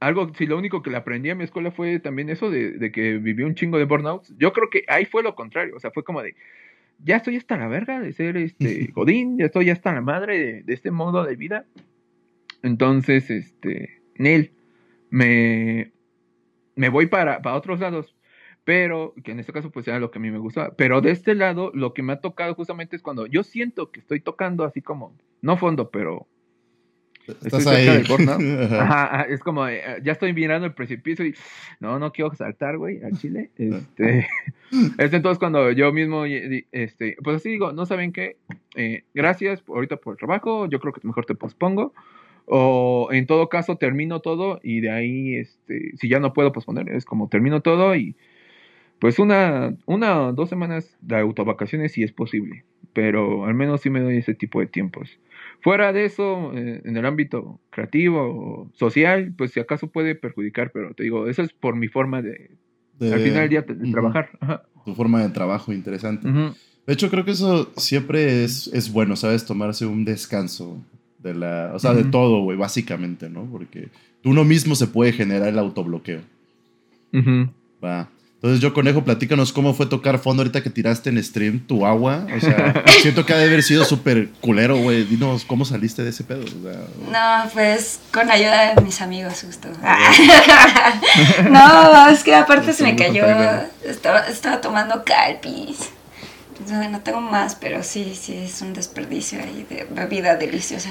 [0.06, 3.18] algo, si lo único que le aprendí a mi escuela fue también eso de, que
[3.18, 6.04] viví un chingo de burnouts, yo creo que ahí fue lo contrario, o sea, fue
[6.04, 6.36] como de,
[7.00, 10.74] ya estoy hasta la verga de ser este Godín, ya estoy hasta la madre de,
[10.74, 11.66] este modo de vida.
[12.62, 14.52] Entonces, este, Neil,
[15.10, 15.92] me,
[16.76, 18.16] me voy para, para otros lados,
[18.64, 20.76] pero que en este caso pues era lo que a mí me gustaba.
[20.76, 24.02] Pero de este lado, lo que me ha tocado justamente es cuando yo siento que
[24.02, 26.28] estoy tocando así como, no fondo, pero
[27.28, 27.88] Estás ahí.
[28.80, 31.34] Ajá, es como, eh, ya estoy mirando el precipicio y
[31.80, 33.52] no, no quiero saltar, güey, al chile.
[33.58, 34.28] Este,
[34.98, 38.38] es entonces cuando yo mismo, este, pues así digo, no saben qué,
[38.76, 41.94] eh, gracias ahorita por el trabajo, yo creo que mejor te pospongo.
[42.48, 46.90] O en todo caso termino todo y de ahí, este, si ya no puedo posponer,
[46.90, 48.16] es como termino todo y
[49.00, 52.64] pues una, una o dos semanas de autovacaciones si es posible.
[52.94, 55.20] Pero al menos sí me doy ese tipo de tiempos.
[55.62, 60.72] Fuera de eso, eh, en el ámbito creativo o social, pues si acaso puede perjudicar,
[60.72, 62.52] pero te digo, eso es por mi forma de,
[63.02, 64.30] al final del día, de, trabajar.
[64.86, 66.28] Tu forma de trabajo interesante.
[66.28, 69.46] De hecho, creo que eso siempre es, es bueno, ¿sabes?
[69.46, 70.78] Tomarse un descanso
[71.18, 73.46] De la, o sea, de todo, güey, básicamente, ¿no?
[73.46, 73.90] Porque
[74.24, 76.22] uno mismo se puede generar el autobloqueo.
[77.84, 78.10] Va.
[78.46, 82.28] Entonces, yo, Conejo, platícanos cómo fue tocar fondo ahorita que tiraste en stream tu agua.
[82.38, 85.04] O sea, siento que ha de haber sido súper culero, güey.
[85.04, 86.46] Dinos cómo saliste de ese pedo.
[87.12, 89.68] no, pues con ayuda de mis amigos, justo.
[91.50, 93.26] no, es que aparte se me cayó.
[93.84, 95.90] Estaba, estaba tomando calpis.
[96.70, 100.90] No tengo más, pero sí, sí, es un desperdicio ahí de bebida deliciosa.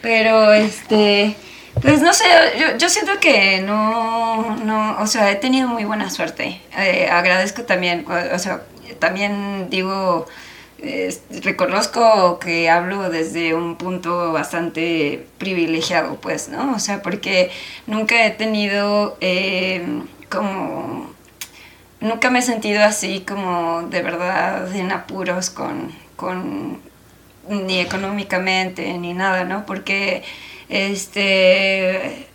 [0.00, 1.36] Pero este.
[1.82, 2.24] Pues no sé,
[2.58, 6.60] yo, yo, siento que no, no, o sea, he tenido muy buena suerte.
[6.76, 8.62] Eh, agradezco también, o, sea,
[8.98, 10.26] también digo,
[11.42, 16.74] reconozco que hablo desde un punto bastante privilegiado, pues, ¿no?
[16.74, 17.50] O sea, porque
[17.86, 19.84] nunca he tenido eh,
[20.30, 21.10] como,
[22.00, 26.80] nunca me he sentido así como de verdad en apuros con, con
[27.48, 29.66] ni económicamente ni nada, ¿no?
[29.66, 30.22] Porque
[30.68, 32.26] este,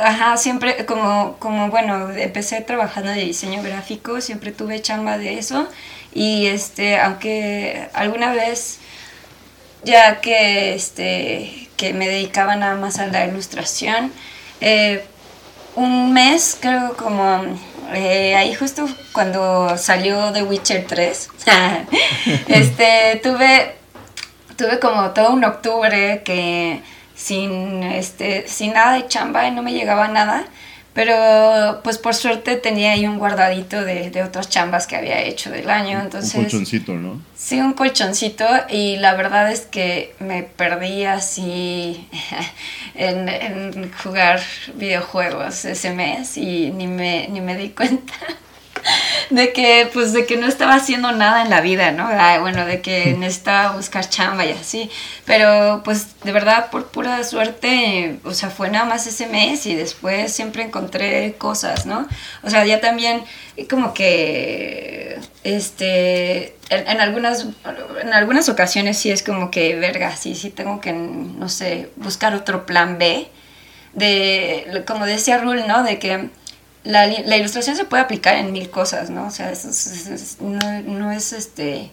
[0.00, 5.68] ajá, siempre, como, como, bueno, empecé trabajando de diseño gráfico, siempre tuve chamba de eso.
[6.12, 8.78] Y este, aunque alguna vez,
[9.84, 14.12] ya que, este, que me dedicaba nada más a la ilustración,
[14.60, 15.04] eh,
[15.74, 17.42] un mes, creo como
[17.92, 21.28] eh, ahí justo cuando salió The Witcher 3,
[22.48, 23.74] este, tuve,
[24.56, 26.82] tuve como todo un octubre que
[27.16, 30.44] sin, este, sin nada de chamba y no me llegaba nada.
[30.92, 35.50] Pero pues por suerte tenía ahí un guardadito de, de otras chambas que había hecho
[35.50, 36.00] del año.
[36.00, 37.20] Entonces, un colchoncito, ¿no?
[37.36, 42.08] Sí, un colchoncito y la verdad es que me perdí así
[42.94, 44.40] en, en jugar
[44.74, 48.14] videojuegos ese mes y ni me, ni me di cuenta
[49.30, 52.08] de que pues de que no estaba haciendo nada en la vida, ¿no?
[52.40, 54.90] bueno, de que necesitaba buscar chamba y así,
[55.24, 59.74] pero pues de verdad por pura suerte, o sea, fue nada más ese mes y
[59.74, 62.06] después siempre encontré cosas, ¿no?
[62.42, 63.22] O sea, ya también
[63.68, 67.46] como que este en, algunas
[68.02, 72.34] en algunas ocasiones sí es como que verga, sí sí tengo que no sé, buscar
[72.34, 73.28] otro plan B
[73.94, 75.82] de como decía Rule, ¿no?
[75.82, 76.30] De que
[76.86, 79.26] la, ilustración se puede aplicar en mil cosas, ¿no?
[79.26, 79.52] O sea,
[80.40, 81.90] no, no, es este...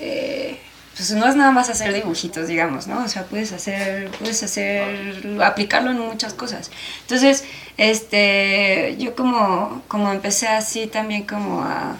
[0.00, 0.60] Eh,
[0.96, 3.04] pues no es nada más hacer dibujitos, digamos, ¿no?
[3.04, 6.72] O sea, puedes hacer, puedes hacer, aplicarlo en muchas cosas.
[7.02, 7.44] Entonces,
[7.76, 11.96] este, yo como, como empecé así también como a,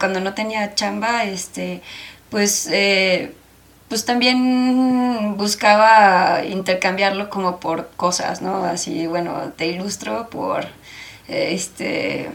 [0.00, 1.82] cuando no tenía chamba, este,
[2.30, 3.32] pues, eh,
[3.88, 8.64] pues también buscaba intercambiarlo como por cosas, ¿no?
[8.64, 10.66] Así, bueno, te ilustro por
[11.28, 12.30] este,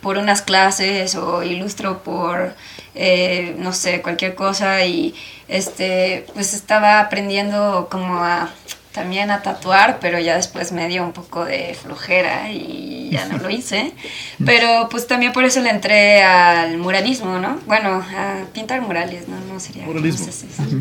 [0.00, 2.54] por unas clases o ilustro por,
[2.94, 5.14] eh, no sé, cualquier cosa y
[5.48, 8.50] este, pues estaba aprendiendo como a
[8.92, 13.38] también a tatuar, pero ya después me dio un poco de flojera y ya no
[13.38, 13.92] lo hice.
[14.44, 17.58] Pero pues también por eso le entré al muralismo, ¿no?
[17.66, 19.40] Bueno, a pintar murales, ¿no?
[19.52, 19.86] No sería...
[19.86, 20.26] Muralismo.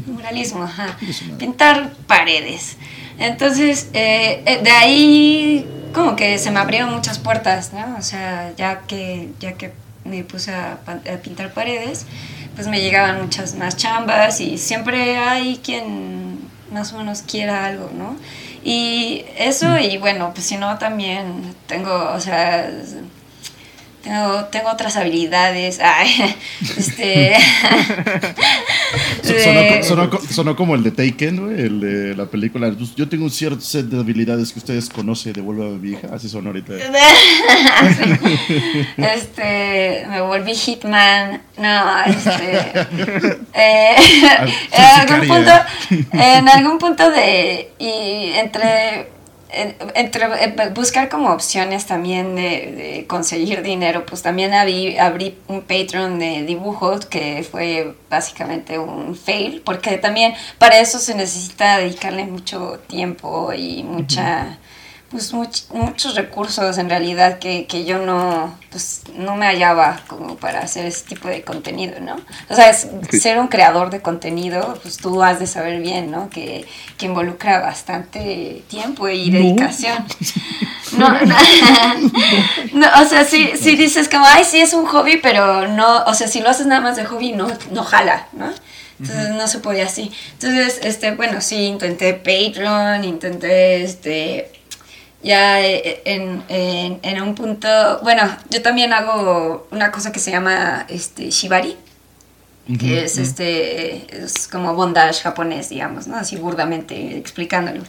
[0.07, 0.97] muralismo, ajá.
[1.39, 2.75] Pintar paredes.
[3.17, 7.97] Entonces, eh, eh, de ahí como que se me abrieron muchas puertas, ¿no?
[7.97, 9.73] O sea, ya que, ya que
[10.03, 10.79] me puse a,
[11.23, 12.05] pintar paredes,
[12.55, 16.39] pues me llegaban muchas más chambas y siempre hay quien
[16.71, 18.15] más o menos quiera algo, ¿no?
[18.63, 22.69] Y eso, y bueno, pues si no, también tengo, o sea,
[24.03, 25.79] tengo, tengo otras habilidades.
[26.77, 27.35] este.
[30.29, 32.73] sonó, como el de Taken, el de la película.
[32.95, 36.09] Yo tengo un cierto set de habilidades que ustedes conocen de Vuelva a mi vieja.
[36.13, 36.73] Así sonó ahorita.
[38.97, 40.05] este.
[40.09, 41.41] Me volví Hitman.
[41.57, 42.85] No, este.
[43.53, 43.95] Eh,
[44.71, 45.51] en algún punto.
[46.13, 47.71] En algún punto de.
[47.79, 49.20] Y entre
[49.51, 56.19] entre eh, buscar como opciones también de, conseguir dinero, pues también abrí, abrí, un Patreon
[56.19, 62.79] de dibujos que fue básicamente un fail, porque también para eso se necesita dedicarle mucho
[62.87, 64.57] tiempo y mucha
[65.11, 70.61] pues muchos recursos en realidad que, que, yo no, pues, no me hallaba como para
[70.61, 72.15] hacer ese tipo de contenido, ¿no?
[72.49, 76.29] O sea, ser un creador de contenido, pues tú has de saber bien, ¿no?
[76.29, 76.65] Que,
[76.97, 80.05] que involucra bastante tiempo y dedicación.
[80.97, 81.07] No,
[82.73, 86.13] no, o sea, sí, sí dices como, ay, sí es un hobby, pero no, o
[86.13, 88.51] sea, si lo haces nada más de hobby, no, no jala, ¿no?
[88.99, 90.11] Entonces no se podía así.
[90.33, 94.60] Entonces, este, bueno, sí, intenté Patreon, intenté, este,
[95.23, 100.31] ya eh, en, en, en, un punto, bueno, yo también hago una cosa que se
[100.31, 101.77] llama este, shibari,
[102.79, 106.15] que es este, es como bondage japonés, digamos, ¿no?
[106.15, 107.83] Así burdamente explicándolo.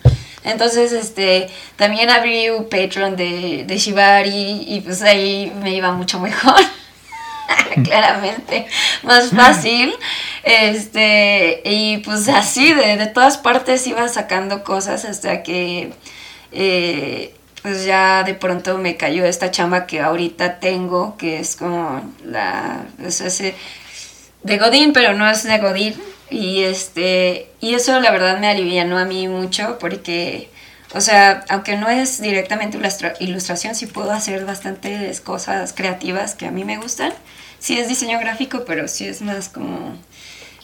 [0.44, 6.18] Entonces, este, también abrí un Patreon de, de Shibari y pues ahí me iba mucho
[6.18, 6.60] mejor.
[7.84, 8.66] claramente
[9.02, 9.92] más fácil
[10.42, 15.92] este y pues así de, de, todas partes iba sacando cosas hasta que
[16.52, 22.02] eh, pues ya de pronto me cayó esta chamba que ahorita tengo que es como
[22.24, 23.54] la pues ese
[24.42, 25.94] de Godín pero no es de Godín.
[26.30, 30.48] Y este y eso la verdad me alivianó a mí mucho porque
[30.94, 32.78] o sea, aunque no es directamente
[33.20, 37.12] ilustración, sí puedo hacer bastantes cosas creativas que a mí me gustan.
[37.58, 39.96] Sí es diseño gráfico, pero sí es más como...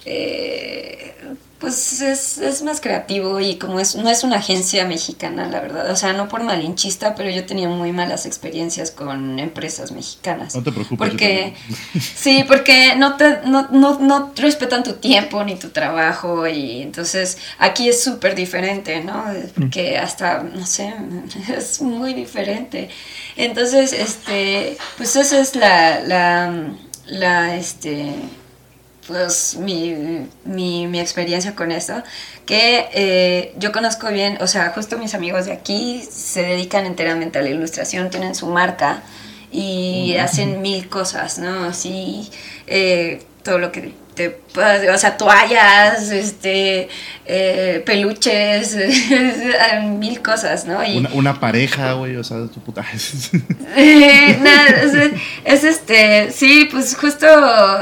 [0.04, 1.14] Eh,
[1.58, 5.90] pues es, es, más creativo y como es, no es una agencia mexicana, la verdad.
[5.90, 10.54] O sea, no por malinchista, pero yo tenía muy malas experiencias con empresas mexicanas.
[10.54, 11.08] No te preocupes.
[11.08, 11.54] Porque,
[12.14, 17.38] sí, porque no, te, no, no, no respetan tu tiempo ni tu trabajo y entonces
[17.58, 19.24] aquí es súper diferente, ¿no?
[19.54, 20.94] Porque hasta, no sé,
[21.56, 22.88] es muy diferente.
[23.36, 26.72] Entonces, este, pues esa es la, la
[27.08, 28.12] la, este,
[29.08, 31.94] pues mi, mi, mi experiencia con esto,
[32.44, 37.38] que eh, yo conozco bien, o sea, justo mis amigos de aquí se dedican enteramente
[37.38, 39.02] a la ilustración, tienen su marca
[39.50, 41.64] y hacen mil cosas, ¿no?
[41.64, 42.30] Así,
[42.66, 46.88] eh, todo lo que te o sea, toallas, este,
[47.24, 48.76] eh, peluches,
[49.84, 50.84] mil cosas, ¿no?
[50.84, 52.84] Y, una, pareja, güey, o sea, tu puta.
[53.76, 57.26] es, este, sí, pues justo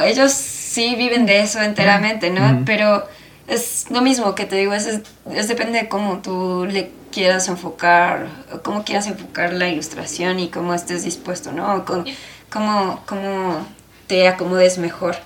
[0.03, 2.62] ellos sí viven de eso enteramente, ¿no?
[2.67, 3.09] Pero
[3.49, 4.87] es lo mismo que te digo, es,
[5.33, 8.27] es depende de cómo tú le quieras enfocar,
[8.62, 11.87] cómo quieras enfocar la ilustración y cómo estés dispuesto, ¿no?
[11.87, 12.05] Con,
[12.51, 13.67] cómo, cómo
[14.07, 15.17] te acomodes mejor.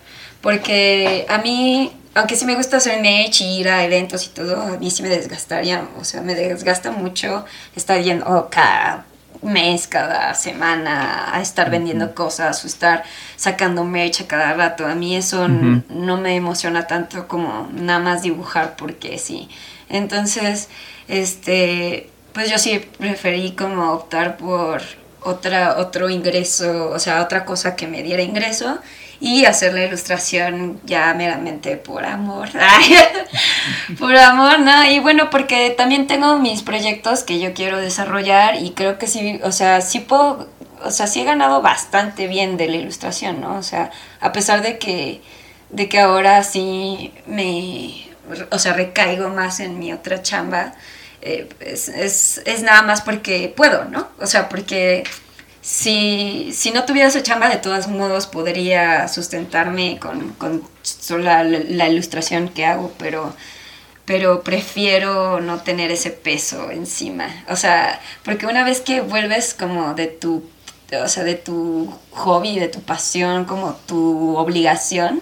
[0.41, 4.63] Porque a mí, aunque sí me gusta hacer merch y ir a eventos y todo,
[4.63, 9.05] a mí sí me desgastaría, o sea, me desgasta mucho estar yendo cada
[9.43, 13.05] mes, cada semana a estar vendiendo cosas o estar
[13.37, 14.87] sacando merch a cada rato.
[14.87, 19.49] A mí eso no me emociona tanto como nada más dibujar porque sí.
[19.89, 20.69] Entonces,
[21.09, 24.83] este, pues yo sí preferí como optar por
[25.23, 28.79] otra, otro ingreso, o sea, otra cosa que me diera ingreso
[29.21, 32.49] y hacer la ilustración ya meramente por amor.
[33.99, 34.91] por amor, ¿no?
[34.91, 39.39] Y bueno, porque también tengo mis proyectos que yo quiero desarrollar y creo que sí,
[39.45, 40.49] o sea, sí puedo,
[40.83, 43.57] o sea, sí he ganado bastante bien de la ilustración, ¿no?
[43.57, 45.21] O sea, a pesar de que,
[45.69, 48.07] de que ahora sí me,
[48.51, 50.73] o sea, recaigo más en mi otra chamba.
[51.23, 54.09] Eh, es, es, es, nada más porque puedo, ¿no?
[54.21, 55.05] O sea, porque
[55.63, 61.45] si, si no tuviera esa chamba, de todos modos podría sustentarme con, con solo la,
[61.45, 63.35] la, ilustración que hago, pero,
[64.07, 67.27] pero prefiero no tener ese peso encima.
[67.49, 70.45] O sea, porque una vez que vuelves como de tu,
[70.93, 75.21] o sea, de tu hobby, de tu pasión, como tu obligación,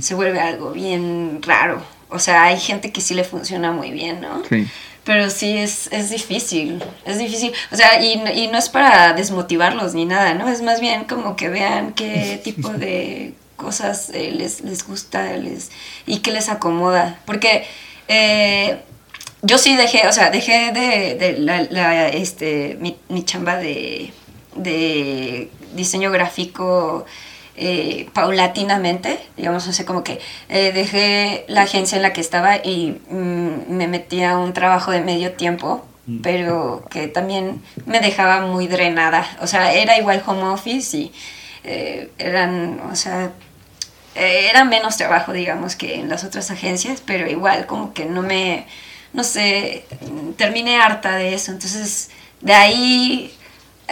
[0.00, 1.82] se vuelve algo bien raro.
[2.10, 4.42] O sea, hay gente que sí le funciona muy bien, ¿no?
[4.48, 4.68] Sí
[5.10, 9.92] pero sí es, es difícil, es difícil, o sea, y, y, no es para desmotivarlos
[9.92, 10.48] ni nada, ¿no?
[10.48, 15.72] Es más bien como que vean qué tipo de cosas eh, les, les gusta les,
[16.06, 17.64] y qué les acomoda, porque
[18.06, 18.78] eh,
[19.42, 24.12] yo sí dejé, o sea, dejé de, de la, la, este, mi, mi chamba de,
[24.54, 27.04] de diseño gráfico
[27.62, 30.18] eh, paulatinamente, digamos, o sea, como que
[30.48, 34.92] eh, dejé la agencia en la que estaba y mm, me metí a un trabajo
[34.92, 36.20] de medio tiempo, mm.
[36.22, 41.12] pero que también me dejaba muy drenada, o sea, era igual home office y
[41.62, 43.30] eh, eran, o sea,
[44.14, 48.64] era menos trabajo, digamos, que en las otras agencias, pero igual como que no me,
[49.12, 49.84] no sé,
[50.38, 52.08] terminé harta de eso, entonces
[52.40, 53.34] de ahí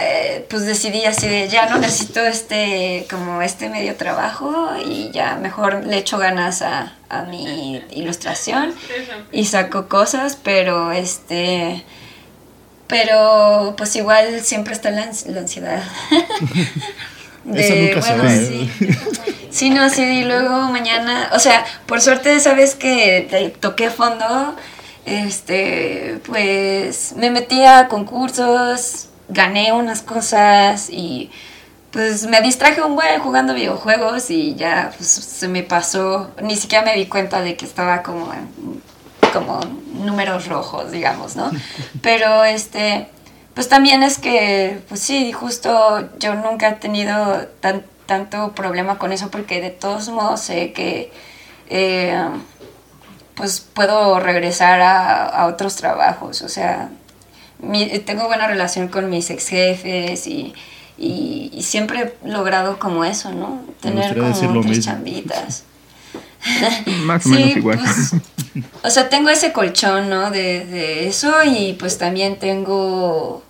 [0.01, 5.35] eh, pues decidí así de ya no necesito este como este medio trabajo y ya
[5.35, 8.73] mejor le echo ganas a, a mi ilustración
[9.33, 11.83] y saco cosas pero este
[12.87, 15.83] pero pues igual siempre está la, ansiedad.
[17.43, 18.71] De, Eso nunca se sí.
[19.49, 24.55] sí no sí y luego mañana o sea por suerte sabes que toqué fondo
[25.05, 31.31] este pues me metí a concursos gané unas cosas y
[31.91, 36.85] pues me distraje un buen jugando videojuegos y ya pues, se me pasó, ni siquiera
[36.85, 38.31] me di cuenta de que estaba como
[39.33, 39.59] como
[39.93, 41.51] números rojos, digamos, ¿no?
[42.01, 43.07] Pero este,
[43.53, 49.11] pues también es que, pues sí, justo yo nunca he tenido tan, tanto problema con
[49.11, 51.11] eso porque de todos modos sé que
[51.69, 52.27] eh,
[53.35, 56.41] pues puedo regresar a, otros trabajos.
[56.41, 56.89] O sea,
[58.05, 60.53] tengo buena relación con mis ex jefes y,
[60.97, 63.61] y, siempre he logrado como eso, ¿no?
[63.81, 65.63] Tener como otras chambitas.
[67.03, 67.79] Más o menos igual.
[67.79, 70.31] Pues, o sea, tengo ese colchón, ¿no?
[70.31, 73.43] De, de eso y pues también tengo...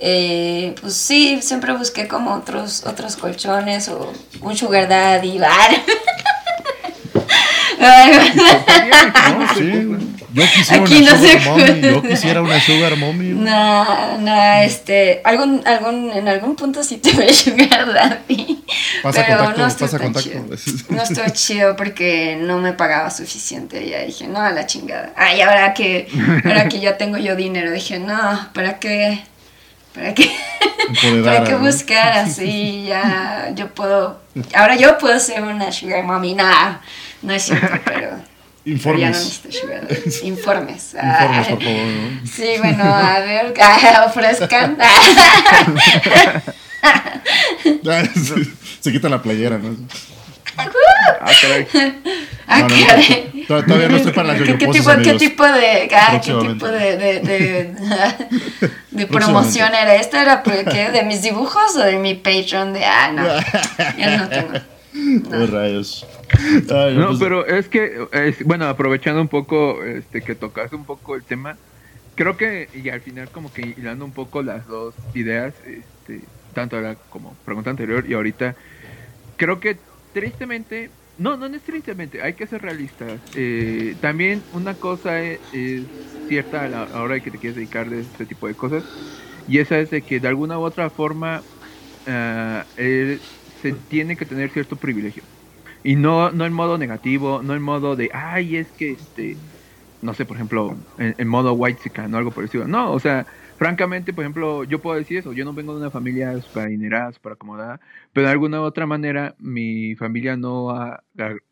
[0.00, 5.70] Eh, pues sí, siempre busqué como otros, otros colchones o un sugar daddy, bar.
[10.32, 11.80] Yo quisiera Aquí una no sugar mommy.
[11.80, 13.28] Yo quisiera una sugar mommy.
[13.28, 18.62] No, no, este, algún, algún, en algún punto sí tuve sugar daddy.
[19.02, 20.30] Pasa pero contacto, no pasa contacto.
[20.30, 20.44] Chido.
[20.90, 23.88] No estuvo chido porque no me pagaba suficiente.
[23.88, 25.12] Ya dije, no, a la chingada.
[25.16, 26.08] Ay, ahora que,
[26.44, 29.22] ahora que ya tengo yo dinero, dije, no, ¿para qué?
[29.98, 30.30] ¿Para qué?
[31.24, 32.84] ¿Para qué buscar así?
[32.86, 34.20] Ya, yo puedo,
[34.54, 36.34] ahora yo puedo ser una sugar mommy.
[36.34, 36.80] Nada,
[37.22, 38.10] no es cierto, pero...
[38.64, 39.42] Informes.
[39.46, 40.22] Informes.
[40.22, 41.62] Informes, por favor.
[41.62, 42.26] ¿no?
[42.30, 43.54] Sí, bueno, a ver,
[44.06, 44.76] ofrezcan.
[48.80, 49.74] Se quita la playera, ¿no?
[50.58, 51.66] Ah, caray.
[52.46, 53.44] Ah, caray.
[53.46, 57.20] todavía no estoy para la ¿Qué, tipo, ¿Qué tipo de, ah, ¿qué tipo de, de,
[57.20, 57.74] de,
[58.90, 59.94] de promoción era?
[59.96, 62.72] ¿Esta era ¿qué, de mis dibujos o de mi Patreon?
[62.72, 63.24] De, ah, no,
[63.98, 64.52] ya no tengo.
[64.52, 65.44] No.
[65.44, 66.06] Oh, rayos.
[66.68, 71.22] no, pues, pero es que, bueno, aprovechando un poco este, que tocas un poco el
[71.22, 71.56] tema,
[72.14, 76.80] creo que, y al final como que hilando un poco las dos ideas, este, tanto
[76.80, 78.56] la como pregunta anterior y ahorita,
[79.36, 79.78] creo que
[80.20, 83.20] tristemente, no, no, es tristemente, hay que ser realistas.
[83.34, 85.40] Eh, también una cosa es,
[86.28, 88.84] cierta a la hora de que te quieres dedicar de este tipo de cosas,
[89.46, 91.42] y esa es de que de alguna u otra forma
[92.06, 92.80] uh,
[93.62, 95.22] se tiene que tener cierto privilegio.
[95.84, 99.36] Y no, no en modo negativo, no en modo de, ay, es que, este,
[100.02, 102.66] no sé, por ejemplo, en, modo white o algo por decirlo.
[102.66, 103.26] No, o sea,
[103.58, 107.12] francamente, por ejemplo, yo puedo decir eso, yo no vengo de una familia super adinerada,
[107.12, 107.80] super acomodada,
[108.12, 111.02] pero de alguna u otra manera mi familia no ha,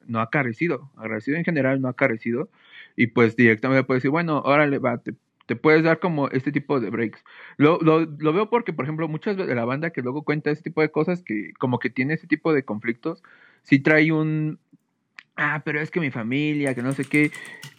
[0.07, 2.49] no ha carecido, agradecido en general no ha carecido,
[2.97, 5.15] y pues directamente puedo decir, bueno, órale, va, te,
[5.47, 7.25] te puedes dar como este tipo de breaks.
[7.57, 10.65] Lo, lo, lo, veo porque, por ejemplo, muchas de la banda que luego cuenta este
[10.65, 13.23] tipo de cosas, que como que tiene ese tipo de conflictos,
[13.63, 14.59] si trae un,
[15.37, 17.31] ah, pero es que mi familia, que no sé qué.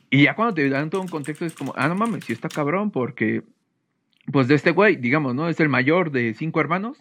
[0.09, 2.49] Y ya cuando te dan todo un contexto es como, ah, no mames, sí está
[2.49, 3.43] cabrón, porque,
[4.31, 5.47] pues de este güey, digamos, ¿no?
[5.49, 6.97] Es el mayor de cinco hermanos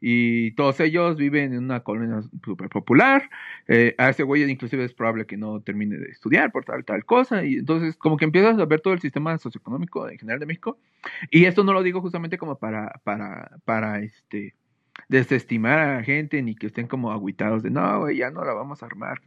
[0.00, 3.28] y todos ellos viven en una colonia súper popular.
[3.66, 7.04] Eh, a ese güey inclusive es probable que no termine de estudiar por tal, tal
[7.04, 7.44] cosa.
[7.44, 10.78] Y entonces como que empiezas a ver todo el sistema socioeconómico en general de México.
[11.30, 14.54] Y esto no lo digo justamente como para, para, para este
[15.08, 18.52] desestimar a la gente ni que estén como aguitados de no, güey, ya no la
[18.52, 19.20] vamos a armar.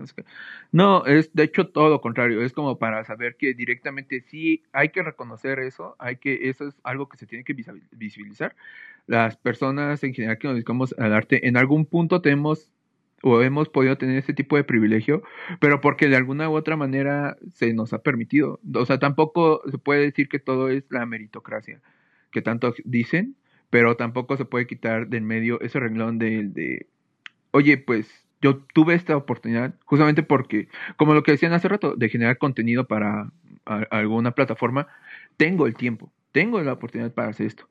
[0.71, 4.89] No, es de hecho todo lo contrario, es como para saber que directamente sí hay
[4.89, 7.55] que reconocer eso, hay que, eso es algo que se tiene que
[7.91, 8.55] visibilizar.
[9.07, 12.71] Las personas en general que nos dedicamos al arte, en algún punto tenemos
[13.23, 15.23] o hemos podido tener ese tipo de privilegio,
[15.59, 18.59] pero porque de alguna u otra manera se nos ha permitido.
[18.73, 21.81] O sea, tampoco se puede decir que todo es la meritocracia,
[22.31, 23.35] que tanto dicen,
[23.71, 26.87] pero tampoco se puede quitar de en medio ese renglón de, de,
[27.51, 28.07] oye, pues
[28.41, 30.67] yo tuve esta oportunidad justamente porque,
[30.97, 33.31] como lo que decían hace rato, de generar contenido para
[33.65, 34.87] alguna plataforma,
[35.37, 37.67] tengo el tiempo, tengo la oportunidad para hacer esto.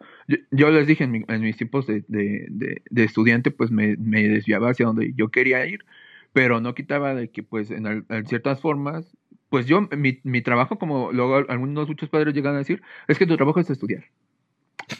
[0.50, 4.86] Yo, les dije en, mis tiempos de, de, de, estudiante, pues me, me, desviaba hacia
[4.86, 5.84] donde yo quería ir,
[6.32, 9.16] pero no quitaba de que, pues, en, en ciertas formas,
[9.50, 13.26] pues yo, mi, mi trabajo, como luego algunos muchos padres llegan a decir, es que
[13.26, 14.04] tu trabajo es estudiar.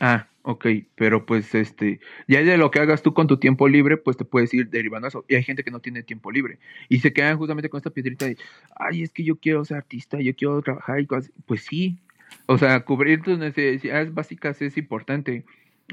[0.00, 3.96] Ah, ok, pero pues este, ya de lo que hagas tú con tu tiempo libre,
[3.96, 5.24] pues te puedes ir derivando eso.
[5.28, 8.26] Y hay gente que no tiene tiempo libre y se quedan justamente con esta piedrita
[8.26, 8.36] de,
[8.76, 11.32] ay, es que yo quiero ser artista, yo quiero trabajar y cosas.
[11.46, 11.98] Pues sí,
[12.46, 15.44] o sea, cubrir tus necesidades básicas es importante.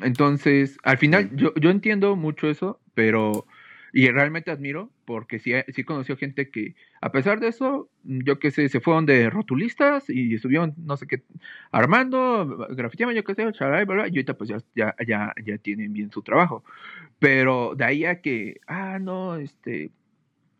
[0.01, 3.45] Entonces, al final, yo, yo entiendo mucho eso, pero
[3.93, 8.51] y realmente admiro porque sí, sí conoció gente que, a pesar de eso, yo qué
[8.51, 11.23] sé, se fueron de rotulistas y estuvieron, no sé qué,
[11.71, 16.11] armando, grafiteando, yo qué sé, chalai, y ahorita pues ya, ya, ya, ya tienen bien
[16.11, 16.63] su trabajo.
[17.19, 19.91] Pero de ahí a que, ah, no, este,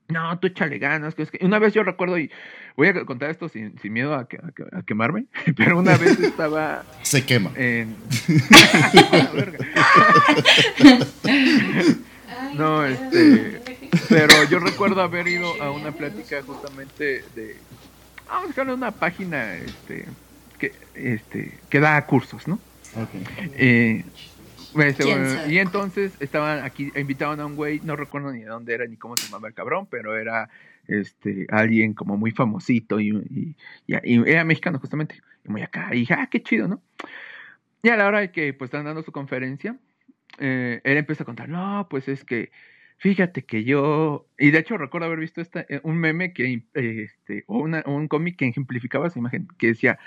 [0.09, 1.15] no, tú échale ganas.
[1.15, 2.32] Que Una vez yo recuerdo, y
[2.75, 4.21] voy a contar esto sin, sin miedo a,
[4.71, 5.25] a, quemarme,
[5.57, 6.84] pero una vez estaba.
[7.01, 7.51] Se quema.
[7.55, 7.95] En...
[12.57, 13.61] No, este.
[14.09, 17.57] Pero yo recuerdo haber ido a una plática justamente de.
[18.27, 20.05] Vamos a buscarle una página este,
[20.59, 22.59] que, este, que da cursos, ¿no?
[22.95, 23.23] Okay.
[23.53, 24.05] Eh,
[24.73, 24.97] pues,
[25.47, 28.97] y entonces estaban aquí, invitaban a un güey, no recuerdo ni de dónde era ni
[28.97, 30.49] cómo se llamaba el cabrón, pero era
[30.87, 33.55] este, alguien como muy famosito y,
[33.87, 36.81] era mexicano justamente, y muy acá, y dije, ah, qué chido, ¿no?
[37.81, 39.75] Y a la hora de que pues están dando su conferencia,
[40.38, 42.51] eh, él empieza a contar, no, pues es que,
[42.97, 47.43] fíjate que yo, y de hecho recuerdo haber visto esta, eh, un meme que, este,
[47.47, 49.99] o un cómic que ejemplificaba esa imagen, que decía,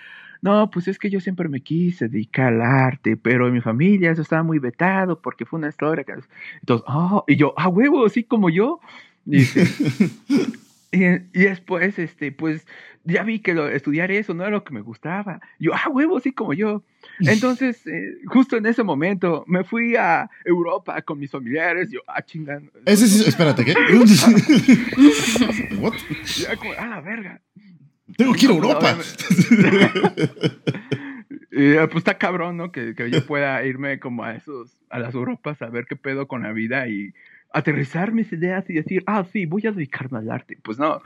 [0.42, 4.10] no, pues es que yo siempre me quise dedicar al arte, pero en mi familia
[4.10, 6.14] eso estaba muy vetado porque fue una historia que...
[6.60, 8.80] Entonces, oh, y yo, ah, huevo, así como yo.
[9.26, 9.42] Y,
[10.92, 10.98] y,
[11.32, 12.66] después, este, pues,
[13.04, 15.40] ya vi que estudiar eso no era lo que me gustaba.
[15.58, 16.82] yo, ah, huevo, así como yo.
[17.20, 21.90] Entonces, eh, justo en ese momento, me fui a Europa con mis familiares.
[21.90, 22.72] Yo, ah, chingando.
[22.86, 23.72] Ese sí, espérate, ¿qué?
[25.78, 25.94] ¿What?
[26.36, 27.40] Ya, como, ah, la verga.
[28.16, 28.96] Tengo que ir a Europa.
[31.52, 32.72] y, pues está cabrón, ¿no?
[32.72, 36.26] Que, que, yo pueda irme como a esos, a las Europas a ver qué pedo
[36.26, 37.12] con la vida y
[37.52, 40.58] aterrizar mis ideas y decir, ah, sí, voy a dedicarme al arte.
[40.62, 41.00] Pues no.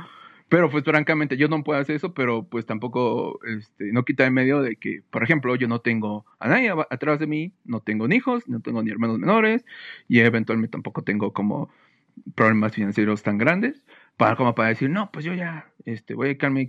[0.54, 4.34] Pero pues francamente yo no puedo hacer eso, pero pues tampoco este, no quita en
[4.34, 8.06] medio de que, por ejemplo, yo no tengo a nadie atrás de mí, no tengo
[8.06, 9.64] ni hijos, no tengo ni hermanos menores
[10.06, 11.70] y eventualmente tampoco tengo como
[12.36, 13.84] problemas financieros tan grandes
[14.16, 16.68] para como para decir, no, pues yo ya este, voy a dedicarme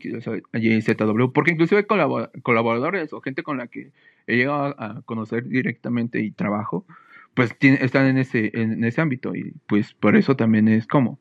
[0.51, 3.91] a JZW, porque inclusive colaboradores o gente con la que
[4.25, 6.87] he llegado a conocer directamente y trabajo,
[7.35, 11.19] pues están en ese, en ese ámbito y pues por eso también es como,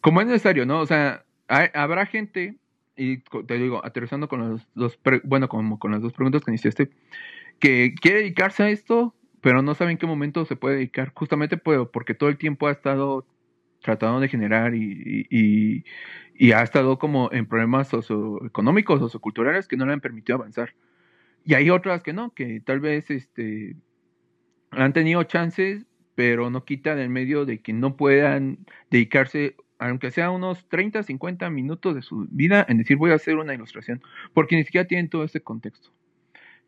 [0.00, 0.80] como es necesario, ¿no?
[0.80, 2.56] O sea, habrá gente,
[2.96, 6.90] y te digo, aterrizando con las dos, bueno, como con las dos preguntas que iniciaste,
[7.58, 11.56] que quiere dedicarse a esto, pero no sabe en qué momento se puede dedicar, justamente
[11.56, 13.26] puedo, porque todo el tiempo ha estado
[13.84, 19.92] tratando de generar y, y, ha estado como en problemas socioeconómicos, socioculturales que no le
[19.92, 20.74] han permitido avanzar.
[21.44, 23.76] Y hay otras que no, que tal vez este,
[24.70, 25.84] han tenido chances,
[26.14, 28.58] pero no quita del medio de que no puedan
[28.90, 33.36] dedicarse, aunque sea unos 30, 50 minutos de su vida, en decir voy a hacer
[33.36, 34.02] una ilustración,
[34.32, 35.90] porque ni siquiera tienen todo ese contexto.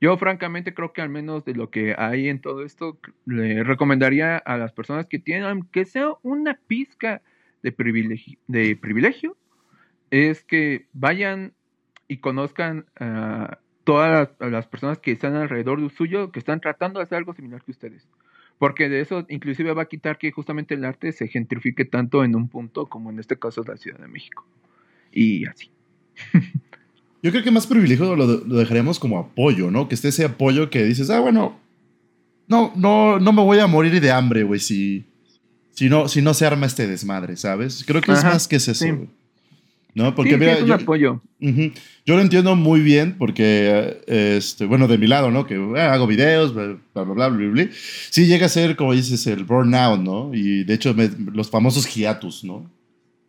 [0.00, 4.36] Yo francamente creo que al menos de lo que hay en todo esto, le recomendaría
[4.36, 7.22] a las personas que tienen, que sea una pizca
[7.62, 9.36] de privilegio, de privilegio
[10.11, 11.54] es que vayan
[12.09, 17.04] y conozcan a todas las, personas que están alrededor de suyo, que están tratando de
[17.04, 18.09] hacer algo similar que ustedes.
[18.59, 22.34] Porque de eso inclusive va a quitar que justamente el arte se gentrifique tanto en
[22.34, 24.46] un punto como en este caso es la Ciudad de México.
[25.12, 25.70] Y así.
[27.22, 29.88] Yo creo que más privilegio lo, lo, dejaríamos como apoyo, ¿no?
[29.88, 31.59] Que esté ese apoyo que dices, ah, bueno,
[32.46, 35.04] no, no, no me voy a morir de hambre, güey, si,
[35.72, 37.84] si, no, si no se arma este desmadre, ¿sabes?
[37.86, 38.72] Creo que es más que eso,
[39.97, 40.14] ¿No?
[40.14, 41.22] Porque mira, es un yo, apoyo.
[41.40, 45.47] yo lo entiendo muy bien porque, este, bueno, de mi lado, ¿no?
[45.47, 47.68] Que ah, hago videos, bla, bla, bla, bla, bla,
[48.11, 50.32] Sí llega a ser, como dices, el burnout, ¿no?
[50.32, 50.94] Y de hecho,
[51.32, 52.70] los famosos hiatus, ¿no?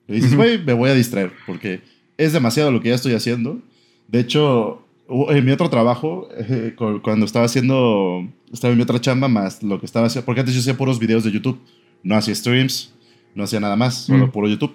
[0.08, 1.82] Y dices, güey, me voy a distraer porque
[2.18, 3.62] es demasiado lo que ya estoy haciendo
[4.08, 9.28] de hecho, en mi otro trabajo, eh, cuando estaba haciendo, estaba en mi otra chamba
[9.28, 11.60] más lo que estaba haciendo, porque antes yo hacía puros videos de YouTube,
[12.04, 12.94] no hacía streams,
[13.36, 14.74] no hacía nada más, solo puro YouTube.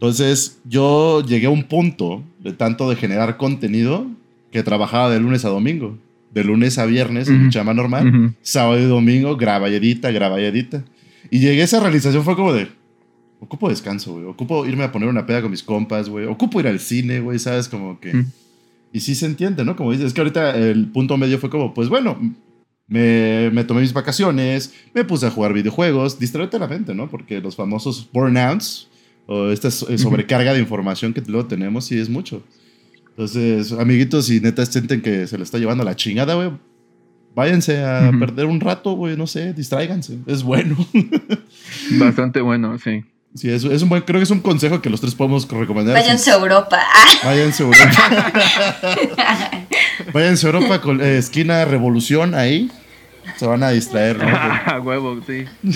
[0.00, 4.06] Entonces, yo llegué a un punto de tanto de generar contenido
[4.52, 5.98] que trabajaba de lunes a domingo.
[6.32, 10.40] De lunes a viernes en mi chamba normal, sábado y domingo, graba y edita, graba
[10.40, 10.84] y edita.
[11.30, 12.68] Y llegué a esa realización, fue como de,
[13.40, 14.26] ocupo descanso, güey.
[14.26, 16.26] Ocupo irme a poner una peda con mis compas, güey.
[16.26, 17.68] Ocupo ir al cine, güey, ¿sabes?
[17.68, 18.24] Como que...
[18.92, 19.74] Y sí se entiende, ¿no?
[19.74, 22.18] Como dices, es que ahorita el punto medio fue como, pues bueno,
[22.86, 27.10] me, me, tomé mis vacaciones, me puse a jugar videojuegos, distraerte la mente, ¿no?
[27.10, 28.88] Porque los famosos burnouts
[29.28, 32.42] o esta sobrecarga de información que luego tenemos sí es mucho.
[33.10, 36.50] Entonces, amiguitos, si neta sienten que se le está llevando la chingada, güey,
[37.34, 40.18] váyanse a perder un rato, güey, no sé, distráiganse.
[40.26, 40.76] Es bueno.
[41.98, 43.04] Bastante bueno, sí.
[43.34, 45.94] Sí, es, es un buen, creo que es un consejo que los tres podemos recomendar.
[45.94, 46.80] Váyanse a Europa.
[47.24, 48.32] Váyanse a Europa.
[50.14, 52.70] Váyanse a Europa con eh, esquina Revolución ahí.
[53.36, 54.82] Se van a distraer, ¿no?
[54.82, 55.44] Huevo, sí.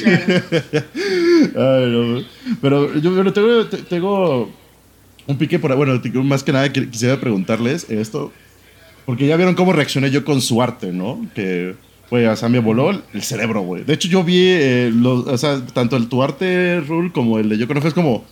[1.57, 2.27] Ay,
[2.61, 4.51] Pero yo tengo, tengo,
[5.27, 8.33] un pique por Bueno, más que nada quisiera preguntarles esto.
[9.07, 11.27] Porque ya vieron cómo reaccioné yo con su arte, ¿no?
[11.35, 11.75] Que
[12.13, 13.85] Güey, o sea, me voló el cerebro, güey.
[13.85, 17.49] De hecho, yo vi, eh, los, o sea, tanto el tu arte, Rule, como el
[17.49, 18.23] de Yo Conozco, es como,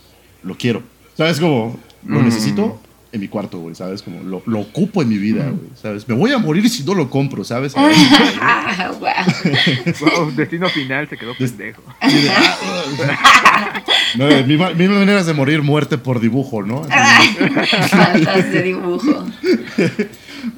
[0.43, 0.83] lo quiero.
[1.17, 1.39] ¿Sabes?
[1.39, 2.23] Como, lo mm.
[2.25, 2.79] necesito
[3.11, 4.01] en mi cuarto, güey, ¿sabes?
[4.01, 6.07] Como, lo, lo ocupo en mi vida, güey, ¿sabes?
[6.07, 7.73] Me voy a morir si no lo compro, ¿sabes?
[7.73, 7.83] wow.
[8.99, 10.31] wow.
[10.31, 11.81] Destino final, se quedó pendejo.
[14.17, 16.87] no, mi, mi manera de morir, muerte por dibujo, ¿no?
[18.51, 19.25] de dibujo.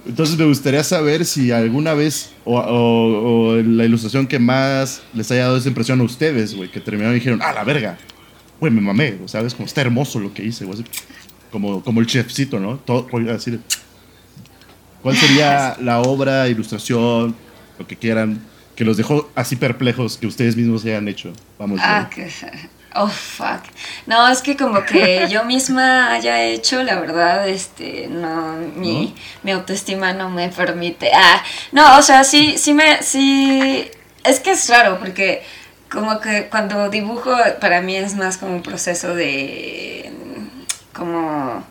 [0.06, 5.58] Entonces me gustaría saber si alguna vez, o, la ilustración que más les haya dado
[5.58, 7.98] esa impresión a ustedes, güey, que terminaron y dijeron, ah, la verga,
[8.60, 9.56] güey, me mamé, ¿sabes?
[9.56, 10.84] Como está hermoso lo que hice, güey.
[11.54, 12.78] Como, como el chefcito, ¿no?
[12.78, 13.62] Todo, a decir,
[15.04, 17.36] ¿cuál sería la obra, ilustración,
[17.78, 18.42] lo que quieran,
[18.76, 21.32] que los dejó así perplejos que ustedes mismos se hayan hecho?
[21.60, 21.80] Vamos.
[21.84, 22.28] Ah, que...
[22.96, 23.62] Oh, fuck.
[24.08, 29.52] No, es que como que yo misma haya hecho, la verdad, este, no, mi, mi
[29.52, 31.12] autoestima no me permite.
[31.14, 33.92] Ah, no, o sea, sí, sí me, sí,
[34.24, 35.44] es que es raro porque
[35.92, 37.32] como que cuando dibujo
[37.62, 40.12] para mí es más como un proceso de,
[40.94, 41.64] como,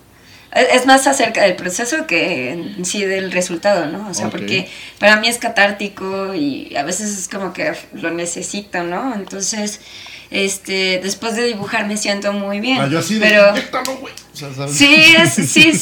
[0.52, 4.08] es más acerca del proceso que en sí del resultado, ¿no?
[4.08, 4.68] O sea, porque
[4.98, 9.14] para mí es catártico y a veces es como que lo necesito, ¿no?
[9.14, 9.80] Entonces
[10.32, 12.80] este, después de dibujar me siento muy bien.
[12.80, 13.54] Ah, yo así de, pero
[14.66, 15.72] sí, sí, sí,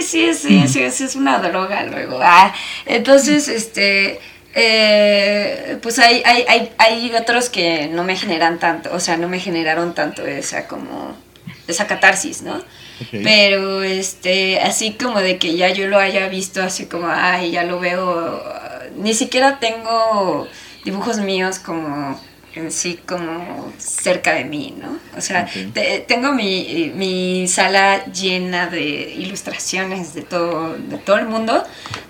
[0.00, 2.20] sí, sí, sí, es una droga luego.
[2.22, 4.20] Ah, entonces, este,
[4.54, 9.28] eh, pues hay, hay, hay, hay otros que no me generan tanto, o sea, no
[9.28, 11.16] me generaron tanto esa como,
[11.66, 12.62] esa catarsis, ¿no?
[13.10, 17.64] Pero, este, así como de que ya yo lo haya visto, así como, ay, ya
[17.64, 18.42] lo veo,
[18.96, 20.46] ni siquiera tengo
[20.84, 22.20] dibujos míos como
[22.56, 24.98] en sí como cerca de mí, ¿no?
[25.16, 25.46] O sea,
[26.08, 31.62] tengo mi, mi, sala llena de ilustraciones de todo, de todo el mundo,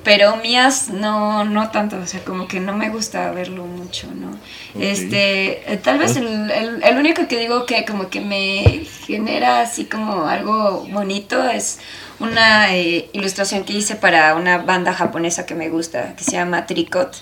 [0.04, 4.38] pero mías no, no tanto, o sea, como que no me gusta verlo mucho, ¿no?
[4.80, 8.86] Este, eh, tal vez pues el, el, el, único que digo que como que me
[9.06, 11.80] genera así como algo bonito es
[12.20, 16.66] una eh, ilustración que hice para una banda japonesa que me gusta, que se llama
[16.66, 17.16] Tricot.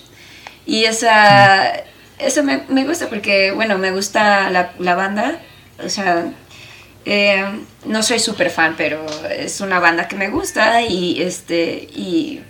[0.67, 1.73] Y esa
[2.19, 5.39] eso me, me, gusta porque, bueno, me gusta la, la banda.
[5.83, 6.31] O sea,
[7.05, 7.45] eh,
[7.85, 12.41] no soy súper fan, pero es una banda que me gusta y, este, y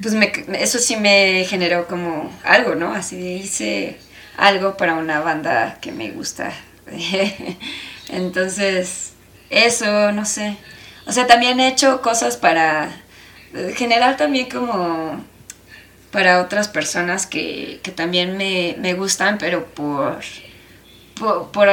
[0.00, 2.92] pues me, eso sí me generó como algo, ¿no?
[2.92, 3.98] Así hice
[4.36, 6.52] algo para una banda que me gusta.
[8.08, 9.14] Entonces,
[9.50, 10.56] eso, no sé.
[11.06, 12.90] O sea, también he hecho cosas para
[13.74, 15.22] generar también como
[16.12, 20.20] para otras personas que, también me, gustan, pero por,
[21.18, 21.68] por,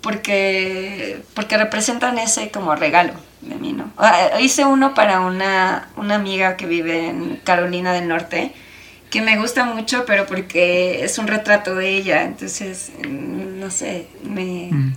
[0.00, 3.12] porque, porque representan ese como regalo
[3.42, 3.92] de mí, ¿no?
[3.98, 8.52] Ah, hice uno para una, una amiga que vive en Carolina del Norte,
[9.10, 14.06] que me gusta mucho, pero porque es un retrato de ella, entonces, mm, no sé,
[14.22, 14.68] me...
[14.70, 14.92] Mm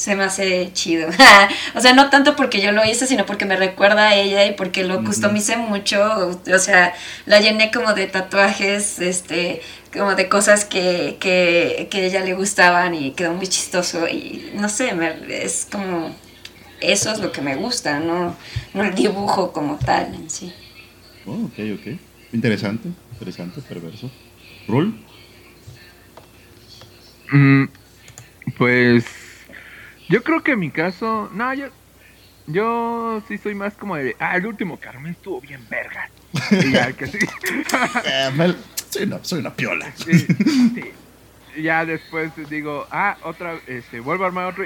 [0.00, 1.10] se me hace chido.
[1.74, 4.54] o sea, no tanto porque yo lo hice, sino porque me recuerda a ella y
[4.54, 6.40] porque lo customicé mucho.
[6.50, 6.94] O sea,
[7.26, 9.60] la llené como de tatuajes, este,
[9.92, 14.08] como de cosas que, que, que a ella le gustaban y quedó muy chistoso.
[14.08, 14.90] Y no sé,
[15.28, 16.16] es como.
[16.80, 18.34] Eso es lo que me gusta, no,
[18.72, 20.50] no el dibujo como tal en sí.
[21.26, 21.98] Oh, ok, ok.
[22.32, 24.10] Interesante, interesante, perverso.
[24.66, 24.94] ¿Rul?
[27.30, 27.64] Mm,
[28.56, 29.19] pues
[30.10, 31.68] yo creo que en mi caso, no, yo,
[32.48, 36.10] yo sí soy más como de, ah, el último Carmen estuvo bien verga.
[36.50, 37.18] Y ya, que sí.
[38.04, 38.54] Eh,
[38.90, 39.92] soy, una, soy una piola.
[39.94, 40.26] Sí,
[41.62, 44.64] Ya después digo, ah, otra, este, vuelvo a armar otro.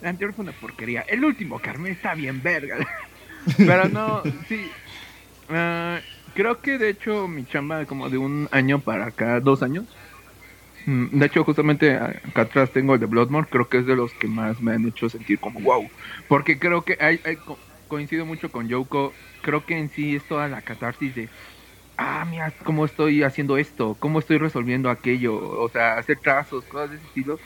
[0.00, 1.02] La anterior fue una porquería.
[1.02, 2.78] El último Carmen está bien verga.
[3.58, 4.70] Pero no, sí.
[5.50, 6.00] Uh,
[6.34, 9.84] creo que de hecho mi chamba como de un año para acá, dos años,
[10.86, 14.28] de hecho, justamente acá atrás tengo el de Bloodmore, creo que es de los que
[14.28, 15.88] más me han hecho sentir como wow.
[16.28, 17.18] Porque creo que hay,
[17.88, 19.12] coincido mucho con Yoko,
[19.42, 21.28] creo que en sí es toda la catarsis de,
[21.96, 26.90] ah, mira, cómo estoy haciendo esto, cómo estoy resolviendo aquello, o sea, hacer trazos, cosas
[26.90, 27.38] de ese estilo.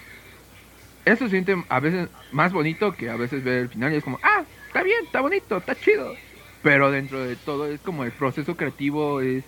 [1.06, 4.04] Eso se siente a veces más bonito que a veces ver el final y es
[4.04, 6.14] como, ah, está bien, está bonito, está chido.
[6.62, 9.44] Pero dentro de todo es como el proceso creativo es,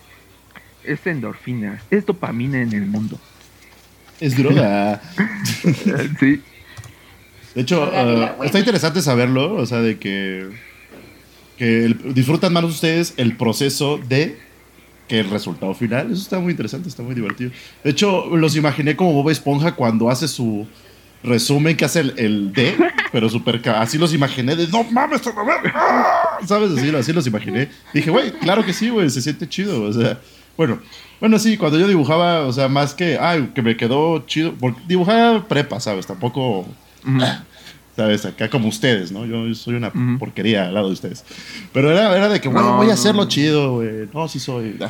[0.81, 3.19] es endorfinas, es dopamina en el mundo.
[4.23, 5.01] Es droga.
[6.19, 6.41] sí.
[7.53, 10.47] De hecho, ah, está interesante saberlo, o sea, de que,
[11.57, 14.37] que disfrutan más ustedes el proceso de
[15.09, 16.09] que el resultado final.
[16.09, 17.51] Eso está muy interesante, está muy divertido.
[17.83, 20.65] De hecho, los imaginé como Bob Esponja cuando hace su
[21.21, 22.77] resumen que hace el, D,
[23.11, 23.61] pero súper...
[23.71, 25.21] Así los imaginé de, no mames,
[25.75, 26.39] ¡ah!
[26.47, 26.71] ¿sabes?
[26.71, 27.67] Así, así los imaginé.
[27.93, 29.81] Dije, güey, claro que sí, güey, se siente chido.
[29.83, 30.17] O sea,
[30.57, 30.79] bueno,
[31.19, 34.81] bueno, sí, cuando yo dibujaba, o sea, más que, ay, que me quedó chido, porque
[34.87, 36.05] dibujaba prepa, ¿sabes?
[36.05, 36.65] Tampoco,
[37.95, 38.25] ¿sabes?
[38.25, 39.25] Acá como ustedes, ¿no?
[39.25, 41.23] Yo, soy una porquería al lado de ustedes.
[41.71, 44.09] Pero era, era de que, bueno, voy a hacerlo chido, güey.
[44.13, 44.77] No, sí soy.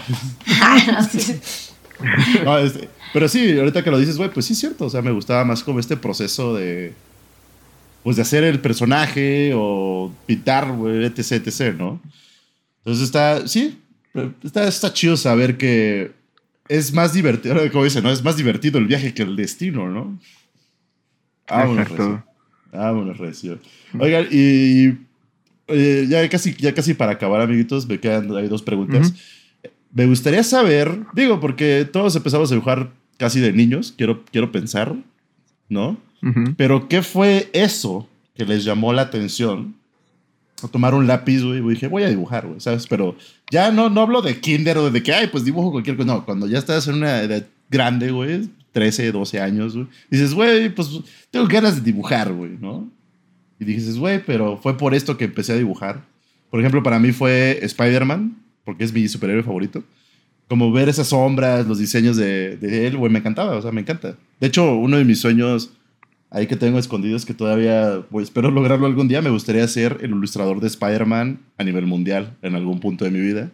[2.45, 4.85] no, este, pero sí, ahorita que lo dices, güey, pues sí es cierto.
[4.85, 6.93] O sea, me gustaba más como este proceso de,
[8.03, 12.01] pues de hacer el personaje o pintar, güey, etc, etc, ¿no?
[12.79, 13.79] Entonces está, sí,
[14.43, 16.11] está, está chido saber que
[16.69, 18.11] es más divertido, como dice, ¿no?
[18.11, 20.19] Es más divertido el viaje que el destino, ¿no?
[21.47, 22.23] Ah, Exacto.
[22.71, 23.59] Vámonos, recio.
[23.99, 24.97] Oigan, y
[25.67, 29.13] eh, ya, casi, ya casi para acabar, amiguitos, me quedan hay dos preguntas.
[29.93, 34.95] Me gustaría saber, digo, porque todos empezamos a dibujar casi de niños, quiero, quiero pensar,
[35.69, 35.97] ¿no?
[36.57, 39.75] Pero ¿qué fue eso que les llamó la atención?
[40.63, 42.87] A tomar un lápiz, güey, y dije, voy a dibujar, güey, ¿sabes?
[42.87, 43.15] Pero
[43.51, 46.07] ya no, no hablo de kinder o de que, ay, pues dibujo cualquier cosa.
[46.07, 50.69] No, cuando ya estás en una edad grande, güey, 13, 12 años, güey, dices, güey,
[50.73, 50.89] pues
[51.31, 52.89] tengo ganas de dibujar, güey, ¿no?
[53.59, 56.05] Y dices, güey, pero fue por esto que empecé a dibujar.
[56.49, 59.83] Por ejemplo, para mí fue Spider-Man, porque es mi superhéroe favorito
[60.47, 63.81] como ver esas sombras, los diseños de, de él, güey, me encantaba, o sea, me
[63.81, 64.17] encanta.
[64.39, 65.71] De hecho, uno de mis sueños
[66.33, 70.09] ahí que tengo escondidos que todavía, pues, espero lograrlo algún día, me gustaría ser el
[70.11, 73.51] ilustrador de Spider-Man a nivel mundial en algún punto de mi vida.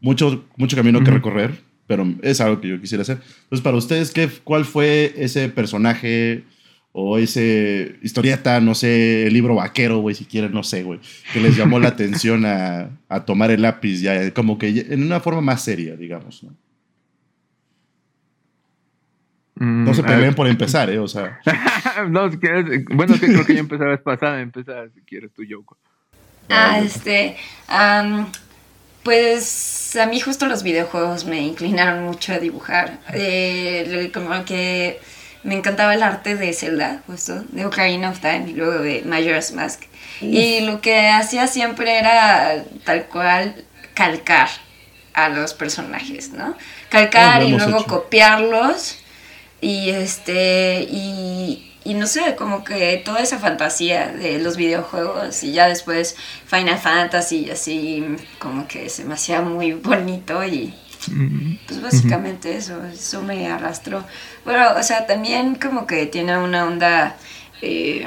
[0.00, 3.18] Mucho, mucho camino que recorrer, pero es algo que yo quisiera hacer.
[3.44, 6.44] Entonces, para ustedes, ¿qué, ¿cuál fue ese personaje
[6.92, 11.00] o ese historieta, no sé, el libro vaquero, güey, si quieren, no sé, güey,
[11.32, 15.20] que les llamó la atención a, a, tomar el lápiz ya, como que en una
[15.20, 16.54] forma más seria, digamos, ¿no?
[19.58, 20.98] Mm, no se peleen por empezar, ¿eh?
[20.98, 21.40] O sea.
[22.08, 25.42] no, si quieres, bueno, que creo que ya empezaba vez pasada, empezar si quieres tú,
[25.44, 25.76] Yoko.
[26.48, 27.36] Ah, este,
[29.02, 34.98] pues a mí justo los videojuegos me inclinaron mucho a dibujar, eh, como que
[35.42, 39.52] me encantaba el arte de Zelda, justo, de Ocarina of Time y luego de Majora's
[39.52, 39.82] Mask.
[40.20, 44.48] Y lo que hacía siempre era tal cual calcar
[45.14, 46.56] a los personajes, ¿no?
[46.88, 48.98] Calcar y luego copiarlos
[49.60, 55.52] y este y, y, no sé, como que toda esa fantasía de los videojuegos y
[55.52, 58.04] ya después Final Fantasy y así
[58.38, 60.74] como que se me hacía muy bonito y
[61.66, 64.04] pues básicamente eso, eso me arrastró.
[64.44, 67.16] Bueno, o sea, también como que tiene una onda,
[67.62, 68.06] eh,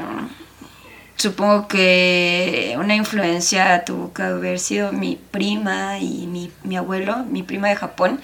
[1.16, 7.44] supongo que una influencia tuvo que haber sido mi prima y mi, mi abuelo, mi
[7.44, 8.20] prima de Japón,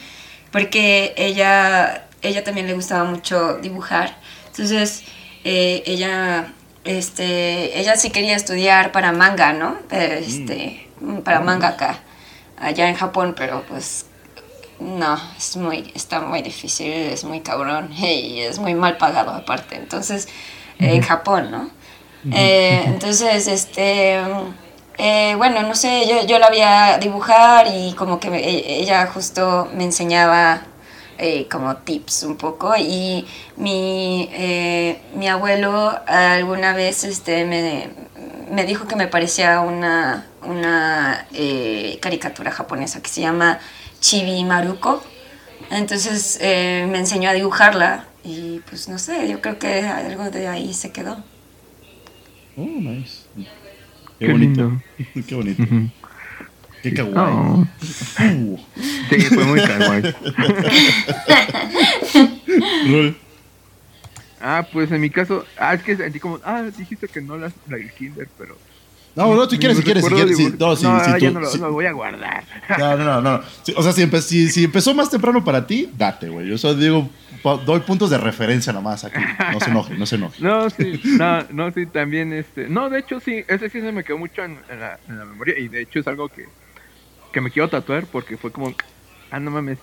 [0.51, 4.17] porque ella, ella también le gustaba mucho dibujar.
[4.47, 5.03] Entonces,
[5.43, 6.53] eh, ella,
[6.83, 9.77] este, ella sí quería estudiar para manga, ¿no?
[9.91, 10.87] Este,
[11.23, 11.99] para manga acá,
[12.59, 14.05] allá en Japón, pero pues
[14.79, 19.75] no, es muy, está muy difícil, es muy cabrón y es muy mal pagado aparte.
[19.75, 20.27] Entonces,
[20.79, 21.69] en Japón, ¿no?
[22.31, 24.19] Eh, entonces, este,
[24.97, 29.07] eh, bueno, no sé, yo, yo la vi a dibujar y como que e, ella
[29.07, 30.61] justo me enseñaba
[31.17, 34.29] eh, como tips un poco y mi,
[35.15, 37.89] mi abuelo alguna vez este, me,
[38.51, 41.27] me dijo que me parecía una, una
[41.99, 43.59] caricatura japonesa que se llama
[43.99, 45.03] Chibi Maruko.
[45.69, 50.47] Entonces eh, me enseñó a dibujarla y pues no sé, yo creo que algo de
[50.47, 51.23] ahí se quedó.
[52.55, 53.23] Oh, nice.
[54.19, 54.81] Qué, bonito.
[55.27, 55.63] Qué bonito.
[56.89, 57.35] Qué kawaii.
[57.35, 57.67] Oh.
[58.19, 58.59] Uh.
[59.09, 60.03] Sí, fue muy kawaii.
[64.41, 67.51] ah, pues en mi caso, ah, es que sentí como, ah, dijiste que no la,
[67.67, 68.55] la kinder, pero
[69.17, 70.59] no, no, si quieres, si quieres, si quieres.
[70.59, 72.43] no, sí, no, sí, ya no lo, lo, voy a guardar.
[72.77, 73.21] No, no, no.
[73.21, 73.41] no.
[73.75, 76.47] o sea, si, si, si, empezó más temprano para ti, date, güey.
[76.47, 77.09] Yo solo digo,
[77.65, 79.19] doy puntos de referencia nomás aquí.
[79.51, 80.43] No se enoje, no se enoje.
[80.43, 82.69] No, sí, no, no, sí, también este.
[82.69, 85.57] No, de hecho, sí, ese sí se me quedó mucho en, la, en la, memoria.
[85.57, 86.45] Y de hecho es algo que,
[87.37, 88.73] que me quiero tatuar porque fue como,
[89.29, 89.77] ah, no mames.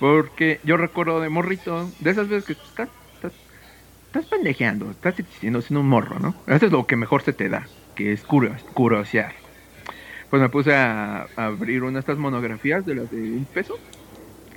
[0.00, 3.32] Porque yo recuerdo de morrito, de esas veces que estás, estás,
[4.06, 6.34] estás pendejeando, estás siendo un morro, ¿no?
[6.48, 9.32] Eso es lo que mejor se te da que es curiosear.
[10.28, 13.78] Pues me puse a, abrir una de estas monografías de las de un peso.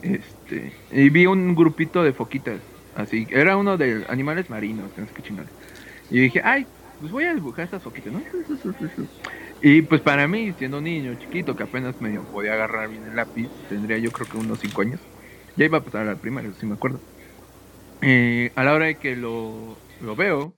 [0.02, 2.60] Este, y vi un grupito de foquitas.
[2.96, 5.34] Así, era uno de animales marinos, que
[6.10, 6.66] Y dije, ay,
[7.00, 8.22] pues voy a dibujar estas foquitas, ¿no?
[9.64, 13.16] Y pues para mí, siendo un niño chiquito que apenas medio podía agarrar bien el
[13.16, 14.99] lápiz, tendría yo creo que unos 5 años.
[15.55, 16.99] Ya iba a pasar a la primaria, si me acuerdo.
[18.01, 20.55] Eh, a la hora de que lo, lo veo,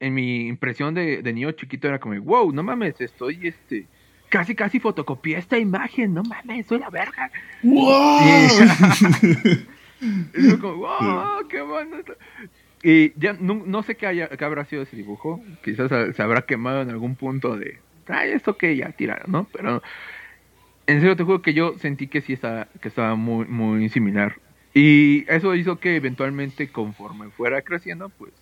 [0.00, 3.86] en mi impresión de, de, niño chiquito era como, wow, no mames, estoy este.
[4.28, 7.30] Casi, casi fotocopié esta imagen, no mames, soy la verga.
[7.62, 8.20] ¡Wow!
[10.34, 11.98] Y, como, wow, qué bueno.
[12.82, 15.40] Y ya no, no sé qué, haya, qué, habrá sido ese dibujo.
[15.62, 17.78] Quizás se habrá quemado en algún punto de,
[18.08, 19.46] ay, esto que ya tiraron, ¿no?
[19.52, 19.82] Pero
[20.86, 24.36] en serio te juro que yo sentí que sí estaba, que estaba muy, muy similar.
[24.74, 28.32] Y eso hizo que eventualmente, conforme fuera creciendo, pues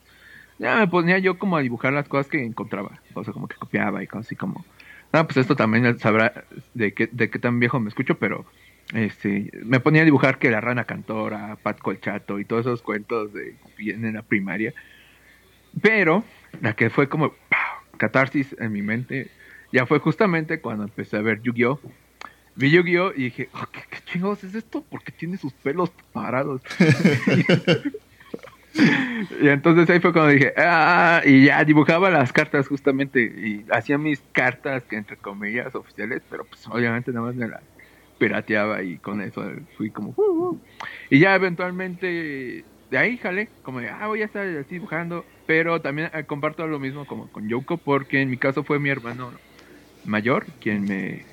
[0.59, 3.01] ya me ponía yo como a dibujar las cosas que encontraba.
[3.15, 4.65] O sea, como que copiaba y cosas así como.
[5.13, 6.45] No, pues esto también sabrá
[6.75, 8.45] de qué, de qué tan viejo me escucho, pero
[8.93, 13.33] este me ponía a dibujar que la rana cantora, Pat Colchato y todos esos cuentos
[13.33, 14.75] de en la primaria.
[15.81, 16.25] Pero
[16.61, 17.35] la que fue como
[17.97, 19.31] catarsis en mi mente
[19.75, 21.81] ya fue justamente cuando empecé a ver Yu-Gi-Oh!
[22.55, 23.11] Vi Yu-Gi-Oh!
[23.17, 24.83] y dije, oh, ¿qué, ¿qué, chingados es esto?
[24.83, 26.63] ¿Por qué tiene sus pelos parados?
[29.43, 33.99] y entonces ahí fue cuando dije, ah, y ya dibujaba las cartas justamente, y hacía
[33.99, 37.63] mis cartas, que entre comillas, oficiales, pero pues obviamente nada más me las
[38.17, 39.43] pirateaba y con eso
[39.77, 40.61] fui como, uh, uh.
[41.11, 45.81] y ya eventualmente de ahí jalé, como de, ah, voy a estar así dibujando, pero
[45.81, 49.33] también eh, comparto lo mismo como con Yoko, porque en mi caso fue mi hermano
[50.05, 51.25] mayor quien me,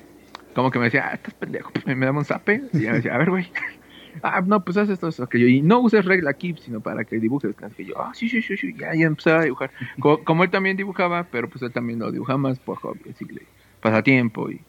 [0.54, 3.14] como que me decía, ah, estás pendejo, me, me daba un zape, y me decía,
[3.14, 3.50] a ver, güey,
[4.22, 7.18] ah, no, pues haz esto, esto, aquello, y no uses regla aquí, sino para que
[7.18, 9.70] dibujes, que yo, ah, sí, sí, sí, sí, ya, ya empezaba a dibujar,
[10.00, 13.24] como, como, él también dibujaba, pero pues él también lo dibujaba más por hobby, así
[13.24, 13.46] que
[13.80, 14.60] pasatiempo y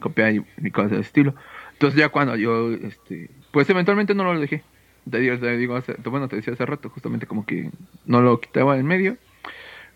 [0.00, 1.34] copiar y, y cosas de estilo.
[1.72, 4.64] Entonces ya cuando yo, este, pues eventualmente no lo dejé.
[5.08, 7.70] Te digo, te digo hace, bueno, te decía hace rato, justamente como que
[8.04, 9.16] no lo quitaba en medio.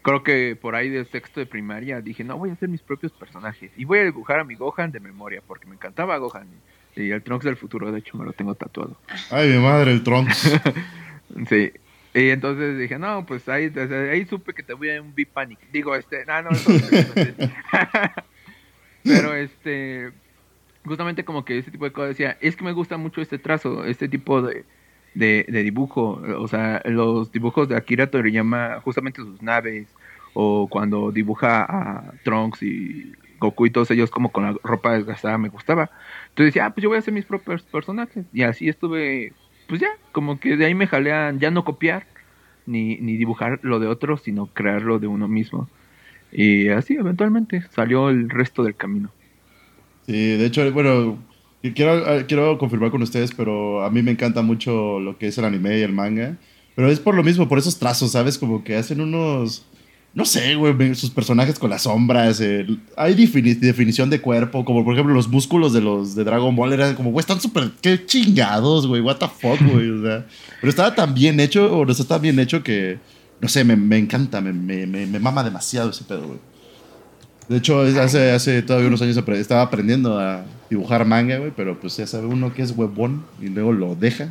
[0.03, 3.13] Creo que por ahí de sexto de primaria dije, no, voy a hacer mis propios
[3.13, 3.71] personajes.
[3.77, 6.49] Y voy a dibujar a mi Gohan de memoria, porque me encantaba Gohan.
[6.97, 8.97] Y el Trunks del futuro, de hecho, me lo tengo tatuado.
[9.31, 10.61] Ay, mi madre, el Trunks.
[11.49, 11.73] sí.
[12.15, 15.59] Y entonces dije, no, pues ahí, desde ahí supe que te voy a un B-Panic.
[15.73, 16.71] Digo, este, no, no, eso,
[19.05, 20.13] Pero este,
[20.85, 23.85] justamente como que ese tipo de cosas decía, es que me gusta mucho este trazo,
[23.85, 24.65] este tipo de,
[25.15, 29.87] de, de, dibujo, o sea, los dibujos de Akira Toriyama, justamente sus naves,
[30.35, 35.37] o cuando dibuja a Trunks y Goku y todos ellos como con la ropa desgastada,
[35.39, 35.91] me gustaba.
[36.31, 38.25] Entonces decía, ah, pues yo voy a hacer mis propios personajes.
[38.33, 39.33] Y así estuve,
[39.69, 42.07] pues ya, como que de ahí me jalean ya no copiar,
[42.67, 45.69] ni, ni dibujar lo de otros, sino crearlo de uno mismo.
[46.31, 49.11] Y así eventualmente salió el resto del camino.
[50.07, 51.19] Sí, de hecho, bueno,
[51.71, 55.45] quiero, quiero confirmar con ustedes, pero a mí me encanta mucho lo que es el
[55.45, 56.37] anime y el manga.
[56.75, 58.39] Pero es por lo mismo, por esos trazos, ¿sabes?
[58.39, 59.65] Como que hacen unos...
[60.15, 62.39] No sé, güey, sus personajes con las sombras.
[62.43, 62.67] Eh,
[62.99, 66.75] hay defini definición de cuerpo, como por ejemplo los músculos de los de Dragon Ball
[66.75, 69.89] eran como, güey, están súper, qué chingados, güey, what the fuck, güey.
[69.89, 70.27] O sea,
[70.61, 72.99] pero estaba tan bien hecho, o no está tan bien hecho que,
[73.41, 76.39] no sé, me, me encanta, me, me, me, mama demasiado ese pedo, güey.
[77.49, 81.97] De hecho, hace, hace todavía unos años estaba aprendiendo a dibujar manga, güey, pero pues
[81.97, 84.29] ya sabe uno que es huevón y luego lo deja.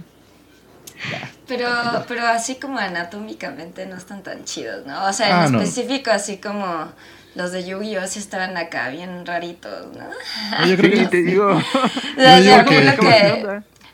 [1.47, 1.67] Pero,
[2.07, 5.05] pero así como anatómicamente no están tan chidos, ¿no?
[5.05, 6.91] O sea, en ah, específico, así como
[7.35, 8.07] los de Yu-Gi-Oh!
[8.07, 10.59] sí estaban acá bien raritos, ¿no?
[10.59, 11.53] No, yo creo que te digo.
[11.53, 12.83] lo que,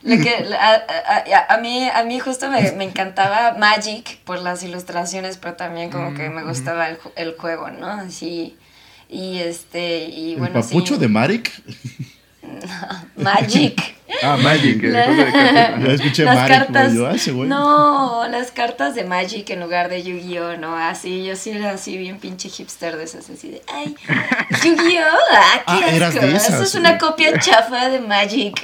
[0.03, 4.63] lo que a, a, a, mí, a mí justo me, me, encantaba Magic por las
[4.63, 7.87] ilustraciones, pero también como que me gustaba el, el juego, ¿no?
[7.87, 8.55] Así.
[9.09, 10.53] Y este, y ¿El bueno.
[10.61, 10.99] papucho sí.
[11.01, 11.51] de Maric?
[13.17, 13.96] No, Magic.
[14.23, 14.81] Ah, Magic.
[14.83, 15.05] La,
[15.79, 17.49] ya escuché las Maric, cartas, yo, ah, güey.
[17.49, 20.75] No, las cartas de Magic en lugar de Yu-Gi-Oh, ¿no?
[20.77, 23.95] Así, yo sí era así bien pinche hipster de esas, así de, ay,
[24.63, 26.25] Yu-Gi-Oh, ah, qué Ah, eras asco.
[26.25, 28.61] de esas, Eso es una copia chafa de Magic.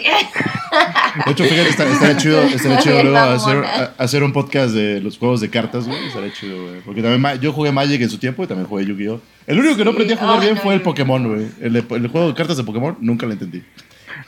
[1.26, 5.02] De hecho, fíjate, está- estaría chido, estaría chido luego hacer, a- hacer un podcast de
[5.02, 6.08] los juegos de cartas, güey.
[6.08, 6.80] Estaría chido, güey.
[6.82, 9.20] Porque también yo jugué Magic en su tiempo y también jugué Yu-Gi-Oh!
[9.46, 11.48] El único que no aprendí a jugar bien no, fue el yo- Pokémon, güey.
[11.62, 13.62] El, el juego de cartas de Pokémon nunca lo entendí.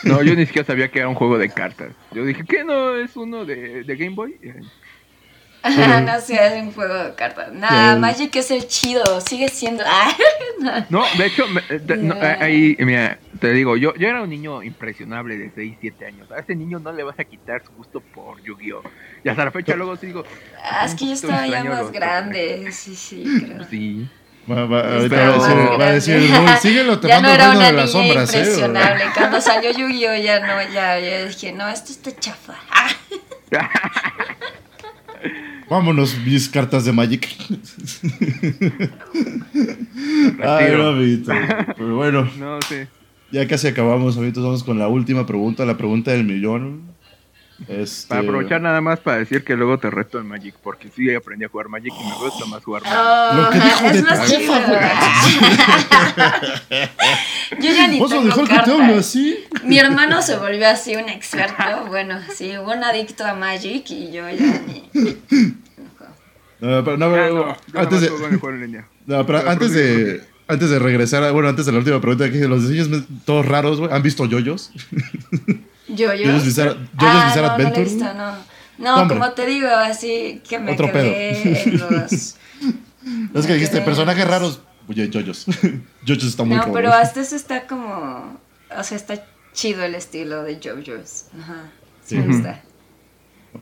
[0.03, 1.89] No, yo ni siquiera sabía que era un juego de cartas.
[2.11, 4.35] Yo dije, ¿qué no es uno de, de Game Boy?
[4.43, 4.53] Eh,
[6.05, 7.51] no sé, es un juego de cartas.
[7.51, 7.99] Nah, Sí.
[7.99, 9.83] Magic es el chido, sigue siendo.
[10.67, 11.03] Ah, no.
[11.17, 12.37] De hecho, me- eh, de- no, Yeah.
[12.41, 16.31] ahí, mira, te digo, yo, yo era un niño impresionable de 6, 7 años.
[16.31, 18.81] A ese niño no le vas a quitar su gusto por Yu-Gi-Oh!
[19.23, 20.23] Y hasta la fecha luego sí digo,
[20.63, 22.71] Ah, es que yo estaba ya más grande.
[22.71, 23.63] Sí, sí, creo.
[23.65, 24.07] sí.
[24.49, 26.29] Va, va, ahorita va a decir, va a decir.
[26.31, 28.37] Raúl, síguelo te ya mando no era reino una de las niña sombras, ¿eh?
[28.39, 29.03] impresionable.
[29.15, 30.15] Cuando salió Yu-Gi-Oh!
[30.17, 32.53] ya no, ya, ya dije, no, esto está chafa.
[35.69, 37.27] Vámonos, mis cartas de Magic.
[40.43, 41.31] Ay, amiguito.
[41.75, 42.87] Pero bueno, No sé.
[43.31, 44.43] ya casi acabamos, amiguitos.
[44.43, 46.83] Vamos con la última pregunta, la pregunta del millón.
[47.69, 48.09] Este...
[48.09, 51.45] Para aprovechar nada más para decir que luego te reto en Magic, porque sí aprendí
[51.45, 52.97] a jugar Magic y me gusta más jugar Magic.
[52.99, 54.29] Oh, Lo que dijo es de más
[57.59, 58.79] Yo ya ni ¿Vas a tengo dejar que te cartas.
[58.79, 59.37] hable así?
[59.63, 61.85] Mi hermano se volvió así un experto.
[61.87, 64.89] Bueno, sí, un adicto a Magic y yo ya ni.
[66.59, 68.87] No, pero, no, Ah, pero- no, antes de, en línea.
[69.05, 72.29] no, pero Pero antes de, antes de regresar, a- bueno, antes de la última pregunta,
[72.31, 73.91] que los diseños todos raros, güey.
[73.93, 74.71] ¿Han visto yoyos?
[75.87, 76.25] Yo, yo.
[76.27, 77.83] Jojo's Bizarre, Jojo's Ah, Bizarre no, no Adventure.
[77.83, 78.35] visto, no.
[78.77, 79.17] No, Hombre.
[79.19, 82.11] como te digo, así que me Otro quedé en los.
[83.33, 84.61] es que dijiste personajes raros.
[84.87, 85.45] Oye, Yoyos.
[86.05, 88.39] Yoyos está muy No, pero hasta eso está como.
[88.77, 89.23] O sea, está
[89.53, 91.25] chido el estilo de JoJo's.
[91.41, 91.71] Ajá.
[92.03, 92.61] Sí, me gusta.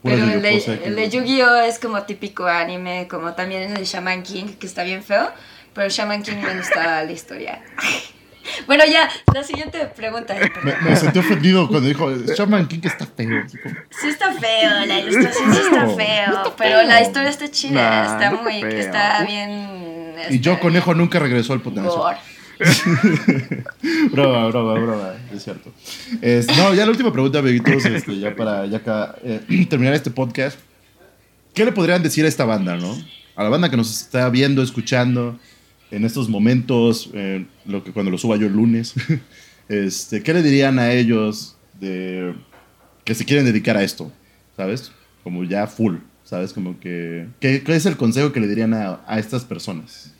[0.01, 1.09] Pero el de, el de.
[1.09, 1.55] Yu-Gi-Oh!
[1.61, 5.29] es como típico anime, como también el de Shaman King, que está bien feo.
[5.75, 7.61] pero Shaman King me gustaba la historia.
[8.67, 10.35] Bueno, ya, la siguiente pregunta.
[10.63, 13.43] Me, me sentí ofendido cuando dijo, Shaman King está feo.
[13.89, 18.13] Sí está feo, la ilustración sí está No, feo, pero la historia está chida, Nah,
[18.13, 18.69] está no muy, feo.
[18.69, 20.13] está bien.
[20.29, 21.95] Y yo, este, conejo, nunca regresó al potencial.
[21.97, 22.17] gore.
[24.11, 25.71] broma, broma, broma, es cierto.
[26.21, 30.11] Es- no, ya la última pregunta, amiguitos, este, ya para ya acá, eh, terminar este
[30.11, 30.57] podcast.
[31.53, 32.97] ¿Qué le podrían decir a esta banda, no?
[33.35, 35.39] A la banda que nos está viendo, escuchando
[35.95, 38.93] en estos momentos, eh, lo que, cuando lo suba yo el lunes.
[39.69, 42.33] este, ¿Qué le dirían a ellos de
[43.05, 44.11] que se quieren dedicar a esto?
[44.57, 44.91] ¿Sabes?
[45.23, 46.53] Como ya full, ¿sabes?
[46.53, 47.27] Como que...
[47.39, 50.13] ¿Qué, qué es el consejo que le dirían a, a estas personas?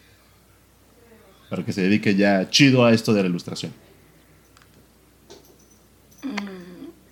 [1.49, 3.73] Para que se dedique ya chido a esto de la ilustración.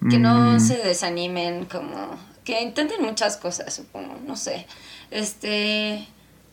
[0.10, 0.60] Que no Mm.
[0.60, 4.66] se desanimen, como que intenten muchas cosas, supongo, no sé.
[5.12, 6.08] Este,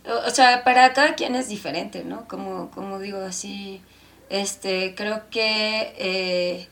[0.08, 2.26] o, o sea, para cada quien es diferente, ¿no?
[2.28, 3.80] Como, como digo así,
[4.30, 6.68] este, creo que eh,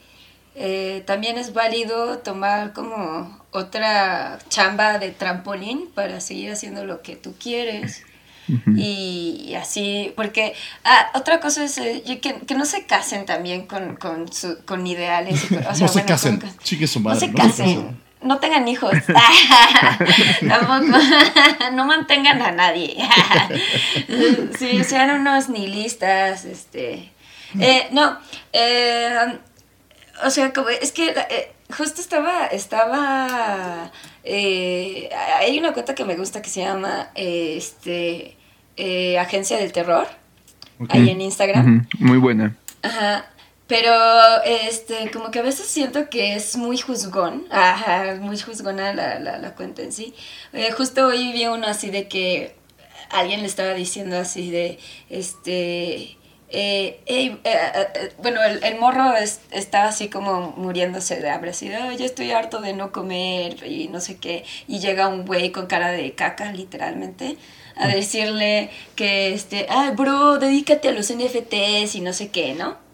[0.54, 7.16] eh, también es válido tomar como otra chamba de trampolín para seguir haciendo lo que
[7.16, 8.02] tú quieres.
[8.76, 13.66] Y, y así, porque ah, otra cosa es eh, que, que no se casen también
[13.66, 15.50] con, con, su- con ideales.
[15.50, 16.38] y o sea, no se casen.
[16.38, 17.20] con- Chique su no madre.
[17.26, 18.00] se casen.
[18.22, 18.92] No tengan hijos.
[20.48, 20.98] Tampoco.
[21.72, 22.96] no mantengan a nadie.
[24.58, 26.44] sí, sean unos nihilistas.
[26.44, 27.12] Este.
[27.60, 28.18] Eh, no.
[28.52, 29.38] eh,
[30.24, 32.46] o sea, como, es que eh, justo estaba.
[32.46, 33.90] Estaba.
[34.24, 35.08] eh,
[35.38, 38.36] hay una cuenta que me gusta que se llama este,
[39.20, 40.06] Agencia del Terror.
[40.88, 41.88] Ahí en Instagram.
[41.98, 42.54] Muy buena.
[42.82, 43.26] Ajá.
[43.66, 43.90] Pero,
[44.44, 47.46] este, como que a veces siento que es muy juzgón.
[47.50, 50.14] Ajá, muy juzgona la, la, la cuenta en sí.
[50.52, 52.54] Eh, justo hoy vi uno así de que
[53.10, 54.78] alguien le estaba diciendo así de,
[55.10, 56.16] este,
[56.48, 61.68] eh, eh, eh, bueno, el, el morro es- estaba así como muriéndose de hambre, así
[61.68, 64.44] de, "Ay, ya estoy harto de no comer y no sé qué.
[64.68, 67.36] Y llega un güey con cara de caca, literalmente,
[67.76, 72.85] a decirle que, este, ay, bro, dedícate a los NFTs y no sé qué, ¿no?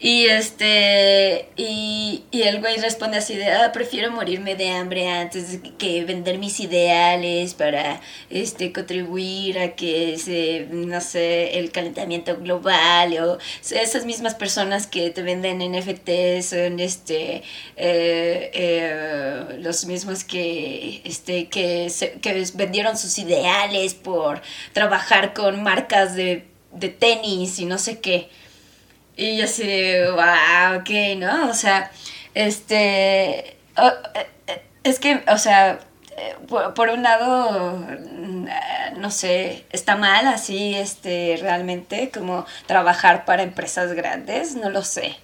[0.00, 5.58] Y este, y, y el güey responde así de, ah, prefiero morirme de hambre antes
[5.76, 13.18] que vender mis ideales para, este, contribuir a que se, no sé, el calentamiento global
[13.18, 13.38] o
[13.74, 17.42] esas mismas personas que te venden NFTs son, este,
[17.76, 24.42] eh, eh, los mismos que, este, que, se- que vendieron sus ideales por
[24.72, 28.28] trabajar con marcas de, de tenis y no sé qué.
[29.18, 29.64] Y yo así,
[30.12, 31.50] wow, ok, ¿no?
[31.50, 31.90] O sea,
[32.34, 33.56] este, eh,
[34.84, 35.80] es que, o sea,
[36.16, 38.46] eh, por, por un lado, mm,
[38.98, 45.16] no sé, está mal así, este, realmente, como trabajar para empresas grandes, no lo sé.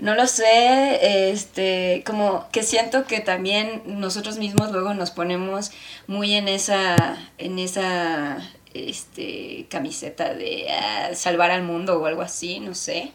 [0.00, 5.72] No lo sé, este, como que siento que también nosotros mismos luego nos ponemos
[6.06, 6.96] muy en esa,
[7.38, 8.38] en esa,
[8.86, 13.12] este, camiseta de ah, salvar al mundo o algo así, no sé,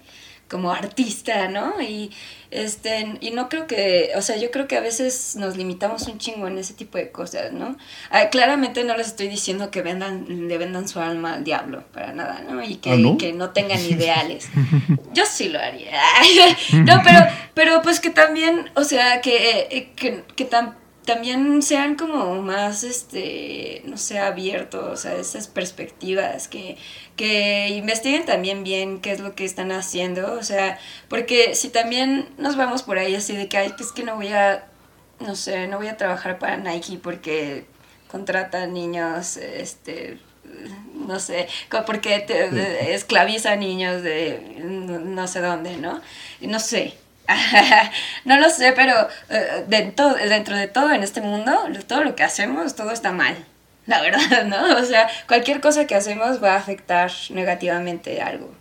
[0.53, 1.81] como artista, ¿no?
[1.81, 2.11] Y,
[2.51, 6.19] este, y no creo que, o sea, yo creo que a veces nos limitamos un
[6.19, 7.75] chingo en ese tipo de cosas, ¿no?
[8.11, 12.13] Ah, claramente no les estoy diciendo que vendan, le vendan su alma al diablo, para
[12.13, 12.61] nada, ¿no?
[12.63, 13.17] Y que, ¿Ah, no?
[13.17, 14.47] que no tengan ideales.
[15.13, 15.99] Yo sí lo haría.
[16.85, 17.19] no, pero,
[17.55, 20.45] pero pues que también, o sea, que, eh, que, que
[21.05, 26.77] también sean como más, este, no sé, abiertos a esas perspectivas, que,
[27.15, 30.79] que investiguen también bien qué es lo que están haciendo, o sea,
[31.09, 34.29] porque si también nos vamos por ahí así de que, ay, pues que no voy
[34.29, 34.67] a,
[35.19, 37.65] no sé, no voy a trabajar para Nike porque
[38.07, 40.19] contratan niños, este,
[41.07, 41.47] no sé,
[41.85, 46.01] porque te, esclaviza niños de no sé dónde, ¿no?
[46.41, 47.02] No sé.
[48.25, 48.93] no lo sé, pero
[49.29, 51.53] eh, dentro, dentro de todo en este mundo,
[51.87, 53.35] todo lo que hacemos, todo está mal.
[53.85, 54.77] La verdad, ¿no?
[54.77, 58.53] O sea, cualquier cosa que hacemos va a afectar negativamente algo.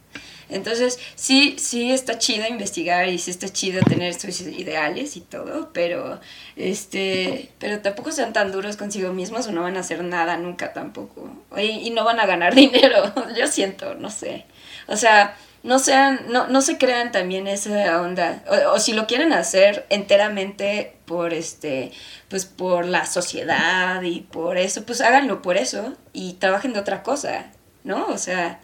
[0.48, 5.70] Entonces, sí, sí está chido investigar y sí está chido tener sus ideales y todo,
[5.72, 6.20] pero
[6.56, 10.74] este, pero tampoco sean tan duros consigo mismos o no van a hacer nada nunca
[10.74, 11.30] tampoco.
[11.56, 14.44] Y, y no van a ganar dinero, yo siento, no sé.
[14.88, 18.42] O sea, no sean, no, no se crean también esa onda.
[18.48, 21.92] O, o si lo quieren hacer enteramente por este,
[22.28, 27.02] pues por la sociedad y por eso, pues háganlo por eso y trabajen de otra
[27.02, 27.50] cosa,
[27.84, 28.06] ¿no?
[28.06, 28.60] O sea,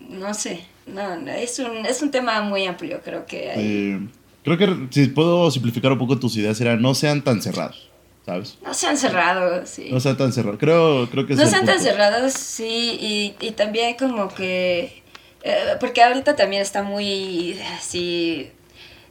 [0.00, 3.66] no sé, no, no, es un, es un tema muy amplio, creo que hay.
[3.66, 4.00] Eh,
[4.44, 7.88] creo que si puedo simplificar un poco tus ideas, era no sean tan cerrados.
[8.24, 8.56] ¿sabes?
[8.62, 9.88] No sean cerrados, sí.
[9.90, 10.58] No sean tan cerrados.
[10.60, 15.01] Creo, creo que No sean tan cerrados, sí, y, y también como que,
[15.42, 18.50] eh, porque ahorita también está muy así,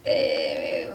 [0.06, 0.90] eh,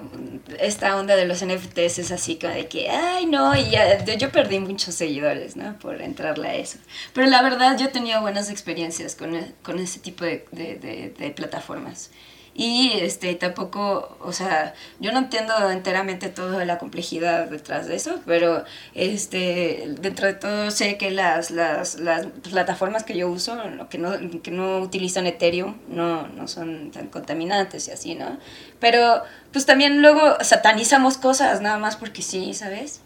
[0.59, 4.31] esta onda de los NFTs es así como de que, ay no, y ya, yo-
[4.33, 5.55] perdí muchos seguidores.
[5.81, 6.79] Por entrarle a eso.
[7.13, 12.11] Pero la verdad yo he tenido buenas experiencias con, e- con ese tipo de plataformas.
[12.59, 18.21] Y este, tampoco, o sea, yo no entiendo enteramente toda la complejidad detrás de eso,
[18.25, 23.91] pero este, dentro de todo sé que las, las, las plataformas que yo uso, lo
[23.91, 28.39] que no, que no utilizan Ethereum, no, no son tan contaminantes y así, ¿no?
[28.81, 33.01] Pero pues también luego satanizamos cosas nada más porque sí, ¿sabes?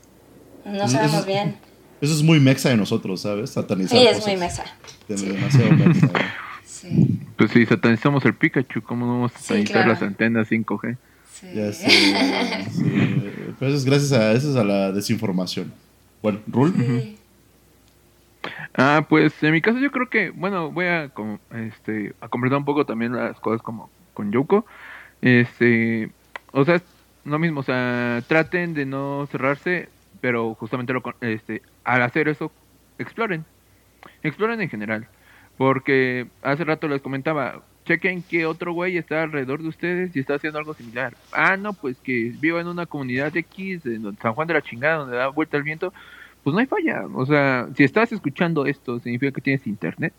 [0.64, 1.56] No Eso- sabemos bien.
[2.00, 3.50] Eso es muy mexa de nosotros, ¿sabes?
[3.50, 4.26] Satanizar Sí, es cosas.
[4.26, 4.64] muy mexa.
[5.08, 5.26] Sí.
[5.26, 6.22] Demasiado mexa, güey.
[6.64, 9.88] Sí, Pues si satanizamos el Pikachu, ¿cómo no vamos a Sí, satanizar claro.
[9.92, 10.96] las antenas 5G?
[11.32, 11.46] sí.
[11.54, 11.88] Ya sé.
[11.88, 12.92] sí.
[13.58, 15.72] Pero eso es gracias a, eso es a la desinformación.
[16.20, 16.74] Bueno, Rul.
[16.76, 17.16] Sí.
[18.76, 22.58] Ah, pues en mi caso yo creo que, bueno, voy a como, este a completar
[22.58, 24.66] un poco también las cosas como con Yoko.
[25.22, 26.10] Este,
[26.52, 26.82] o sea, es
[27.24, 29.88] lo mismo, o sea, traten de no cerrarse,
[30.20, 32.52] pero justamente lo, con- este, al hacer eso,
[32.98, 33.46] exploren.
[34.22, 35.08] Exploren en general,
[35.60, 40.36] porque hace rato les comentaba, chequen que otro güey está alrededor de ustedes y está
[40.36, 41.14] haciendo algo similar.
[41.32, 45.00] Ah, no, pues que viva en una comunidad X, en San Juan de la chingada,
[45.00, 45.92] donde da vuelta el viento,
[46.42, 47.04] pues no hay falla.
[47.12, 50.14] O sea, si estás escuchando esto, significa que tienes internet.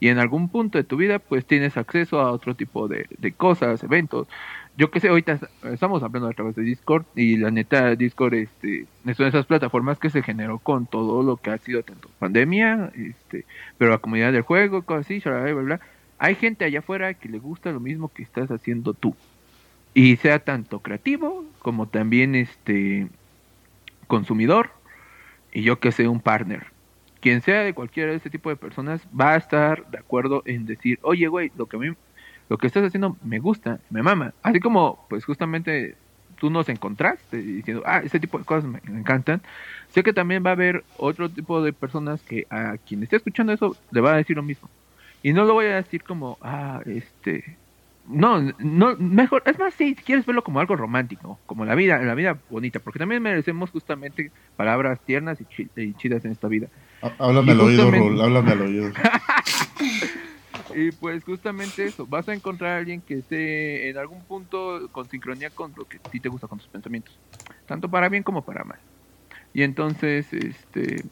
[0.00, 3.32] Y en algún punto de tu vida, pues tienes acceso a otro tipo de, de
[3.32, 4.28] cosas, eventos.
[4.76, 8.34] Yo que sé, ahorita est- estamos hablando a través de Discord y la neta, Discord
[8.34, 11.82] este, es una de esas plataformas que se generó con todo lo que ha sido
[11.82, 13.46] tanto pandemia, este,
[13.78, 15.80] pero la comunidad del juego, cosas así, bla, bla, bla.
[16.18, 19.14] Hay gente allá afuera que le gusta lo mismo que estás haciendo tú.
[19.94, 23.08] Y sea tanto creativo como también este
[24.06, 24.70] consumidor
[25.52, 26.66] y yo que sé, un partner.
[27.20, 30.64] Quien sea de cualquiera de ese tipo de personas va a estar de acuerdo en
[30.66, 31.94] decir, oye, güey, lo que a mí,
[32.50, 34.34] lo que estás haciendo me gusta, me mama.
[34.42, 35.96] Así como, pues justamente
[36.36, 39.40] tú nos encontraste diciendo, ah, ese tipo de cosas me, encantan.
[39.88, 43.52] Sé que también va a haber otro tipo de personas que a quien esté escuchando
[43.52, 44.68] eso le va a decir lo mismo.
[45.22, 47.60] Y no lo voy a decir como, ah, este,
[48.04, 51.98] no, no, mejor, es más, sí, si quieres verlo como algo romántico, como la vida,
[52.02, 56.48] la vida bonita, porque también merecemos justamente palabras tiernas y, chi- y chidas en esta
[56.48, 56.68] vida.
[57.00, 58.20] Há- Háblame al oído, Rul.
[58.20, 58.90] Háblame al oído.
[60.72, 65.08] Y pues justamente eso, vas a encontrar a alguien que esté en algún punto con
[65.08, 67.20] sincronía con lo que a ti te gusta, con tus pensamientos,
[67.66, 68.80] tanto para bien como para mal.
[69.52, 71.04] Y entonces, este,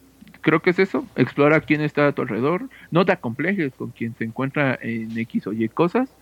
[0.43, 4.15] creo que es eso, explora quién está a tu alrededor, no te acomplejes con quien
[4.17, 6.17] se encuentra en X o Y cosas.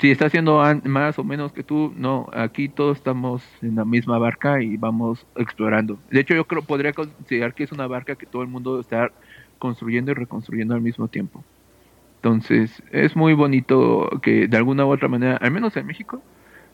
[0.00, 4.18] Si está haciendo más o menos que tú, no, aquí todos estamos en la misma
[4.18, 6.00] barca y vamos explorando.
[6.10, 9.12] De hecho, yo creo podría considerar que es una barca que todo el mundo está
[9.58, 11.44] construyendo y reconstruyendo al mismo tiempo.
[12.22, 16.22] Entonces, es muy bonito que de alguna u otra manera, al menos en México,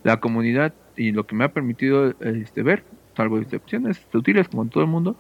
[0.03, 2.83] la comunidad y lo que me ha permitido este, ver,
[3.17, 5.17] salvo excepciones sutiles como en todo el mundo,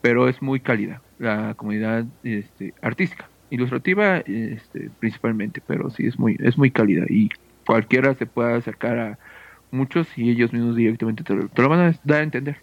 [0.00, 6.36] pero es muy cálida la comunidad este, artística, ilustrativa este, principalmente, pero sí es muy,
[6.38, 7.30] es muy cálida y
[7.66, 9.18] cualquiera se puede acercar a
[9.72, 12.58] muchos y ellos mismos directamente te lo, te lo van a dar a entender.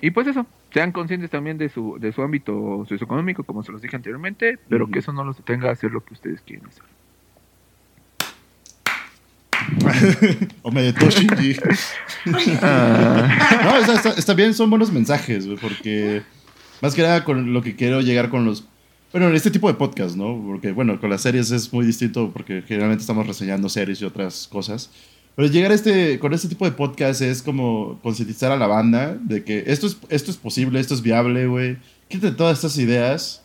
[0.00, 3.80] Y pues eso, sean conscientes también de su, de su ámbito socioeconómico, como se los
[3.80, 6.82] dije anteriormente, pero que eso no los detenga a hacer lo que ustedes quieren hacer.
[10.62, 11.56] o me Shinji.
[12.60, 16.22] Ah, No, está, está- está bien, son buenos mensajes, porque
[16.82, 18.66] más que nada con lo que quiero llegar con los...
[19.12, 20.42] Bueno, en este tipo de podcast, ¿no?
[20.44, 24.48] Porque, bueno, con las series es muy distinto porque generalmente estamos reseñando series y otras
[24.50, 24.90] cosas.
[25.36, 29.18] Pero llegar a este, con este tipo de podcast es como concientizar a la banda
[29.20, 31.76] de que esto es, esto es posible, esto es viable, güey.
[32.08, 33.42] Quítate todas estas ideas,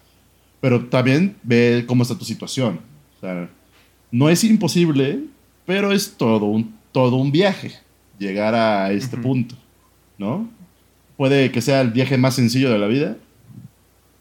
[0.62, 2.80] pero también ve cómo está tu situación.
[3.18, 3.50] O sea,
[4.12, 5.22] no es imposible,
[5.66, 7.74] pero es todo un, todo un viaje
[8.20, 9.56] llegar a este punto,
[10.18, 10.48] ¿no?
[11.18, 13.18] Puede que sea el viaje más sencillo de la vida,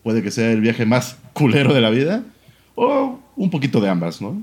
[0.02, 2.24] puede que sea el viaje más culero de la vida,
[2.74, 4.42] o un poquito de ambas, ¿no?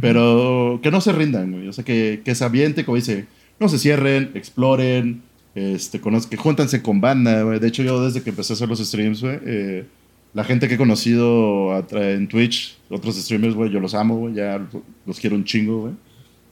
[0.00, 1.68] Pero que no se rindan, güey.
[1.68, 3.26] O sea, que, que se aviente, como dice,
[3.60, 5.22] no se cierren, exploren,
[5.54, 7.58] este, que júntanse con banda, güey.
[7.58, 9.86] De hecho, yo desde que empecé a hacer los streams, güey, eh,
[10.34, 14.60] la gente que he conocido en Twitch, otros streamers, güey, yo los amo, güey, ya
[15.06, 15.94] los quiero un chingo, güey.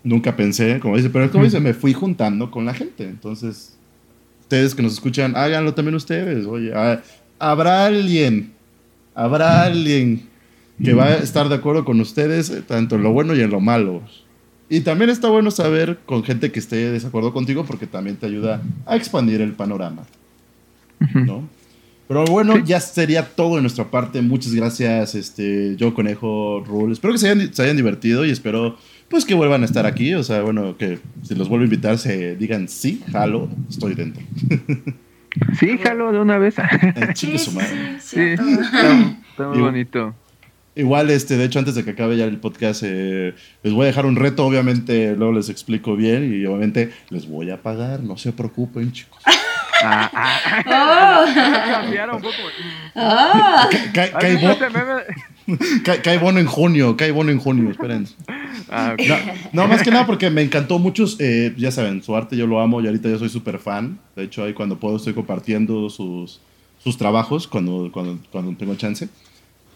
[0.03, 3.05] Nunca pensé, como dice, pero como dice, me fui juntando con la gente.
[3.05, 3.77] Entonces,
[4.41, 6.73] ustedes que nos escuchan, háganlo también ustedes, oye.
[6.75, 7.03] ah,
[7.39, 8.53] habrá alguien,
[9.15, 10.29] habrá alguien
[10.83, 13.51] que va a estar de acuerdo con ustedes, eh, tanto en lo bueno y en
[13.51, 14.03] lo malo.
[14.69, 18.27] Y también está bueno saber con gente que esté de desacuerdo contigo porque también te
[18.27, 20.03] ayuda a expandir el panorama.
[21.13, 21.47] ¿no?
[22.09, 24.21] Pero bueno, ya sería todo de nuestra parte.
[24.23, 26.93] Muchas gracias, este, yo, Conejo, Rule.
[26.93, 28.77] Espero que se hayan, se hayan divertido y espero
[29.09, 30.15] pues que vuelvan a estar aquí.
[30.15, 34.23] O sea, bueno, que si los vuelvo a invitar se digan sí, jalo, estoy dentro.
[35.59, 36.57] Sí, jalo de una vez.
[36.83, 37.97] Eh, Sí, su sí, madre.
[38.01, 40.15] sí, Sí, está, está muy bonito.
[40.77, 43.33] Igual, este, de hecho, antes de que acabe ya el podcast, eh,
[43.63, 47.51] les voy a dejar un reto, obviamente, luego les explico bien y obviamente les voy
[47.51, 49.23] a pagar, no se preocupen, chicos.
[49.87, 52.35] Ah, ah, Oh, cambiaron un poco.
[52.95, 53.69] oh.
[53.93, 54.11] Ca- ¿Has
[55.85, 58.07] cae, cae bono en junio, cae bono en junio, esperen.
[58.71, 59.07] Ah, ok.
[59.07, 59.17] No,
[59.53, 62.61] no, más que nada porque me encantó muchos, eh, ya saben, su arte yo lo
[62.61, 63.99] amo y ahorita yo soy súper fan.
[64.17, 66.41] De hecho, ahí cuando puedo estoy compartiendo sus,
[66.83, 69.09] sus trabajos cuando, cuando, cuando tengo chance.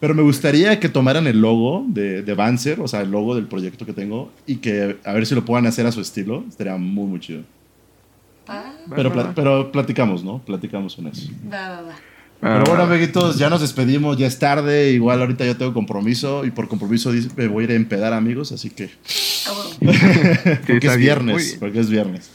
[0.00, 3.46] Pero me gustaría que tomaran el logo de, de Banzer, o sea, el logo del
[3.46, 6.44] proyecto que tengo, y que a ver si lo puedan hacer a su estilo.
[6.48, 7.42] Estaría muy, muy chido.
[8.48, 10.38] Va, Pero, pla- pero platicamos, ¿no?
[10.38, 11.30] Platicamos en eso.
[11.52, 11.94] va, va, va.
[12.40, 14.92] Pero Ah, bueno, amiguitos, ya nos despedimos, ya es tarde.
[14.92, 18.52] Igual ahorita yo tengo compromiso y por compromiso me voy a ir a empedar, amigos,
[18.52, 18.90] así que.
[19.48, 19.52] Ah,
[20.66, 22.30] porque es viernes, porque es viernes.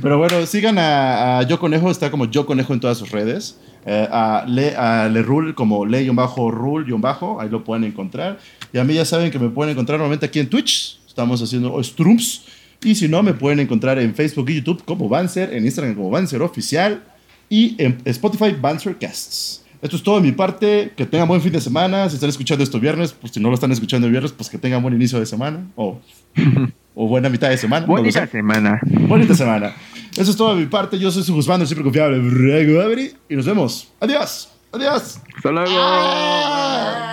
[0.00, 3.58] Pero bueno, sigan a, a Yo Conejo, está como Yo Conejo en todas sus redes.
[3.86, 8.38] Eh, a Le, a Le Rule como Le-Rule-Bajo, ahí lo pueden encontrar.
[8.72, 11.00] Y a mí ya saben que me pueden encontrar normalmente aquí en Twitch.
[11.08, 12.44] Estamos haciendo Strums.
[12.84, 16.10] Y si no, me pueden encontrar en Facebook y YouTube como Banzer, en Instagram como
[16.10, 17.02] Banzer Oficial
[17.48, 19.62] y en Spotify Banzer Casts.
[19.82, 20.92] Esto es todo de mi parte.
[20.96, 22.08] Que tengan buen fin de semana.
[22.08, 24.58] Si están escuchando esto viernes, pues si no lo están escuchando el viernes, pues que
[24.58, 25.66] tengan buen inicio de semana.
[25.76, 26.00] O,
[26.94, 27.86] o buena mitad de semana.
[27.86, 28.32] no Bonita sé.
[28.32, 28.80] semana.
[28.82, 29.74] Bonita semana.
[30.16, 30.98] Eso es todo de mi parte.
[30.98, 33.14] Yo soy su juzgando, siempre confiable.
[33.28, 33.88] Y nos vemos.
[34.00, 34.48] Adiós.
[34.72, 35.20] Adiós.
[35.36, 35.70] Hasta luego.
[35.78, 37.12] Ah.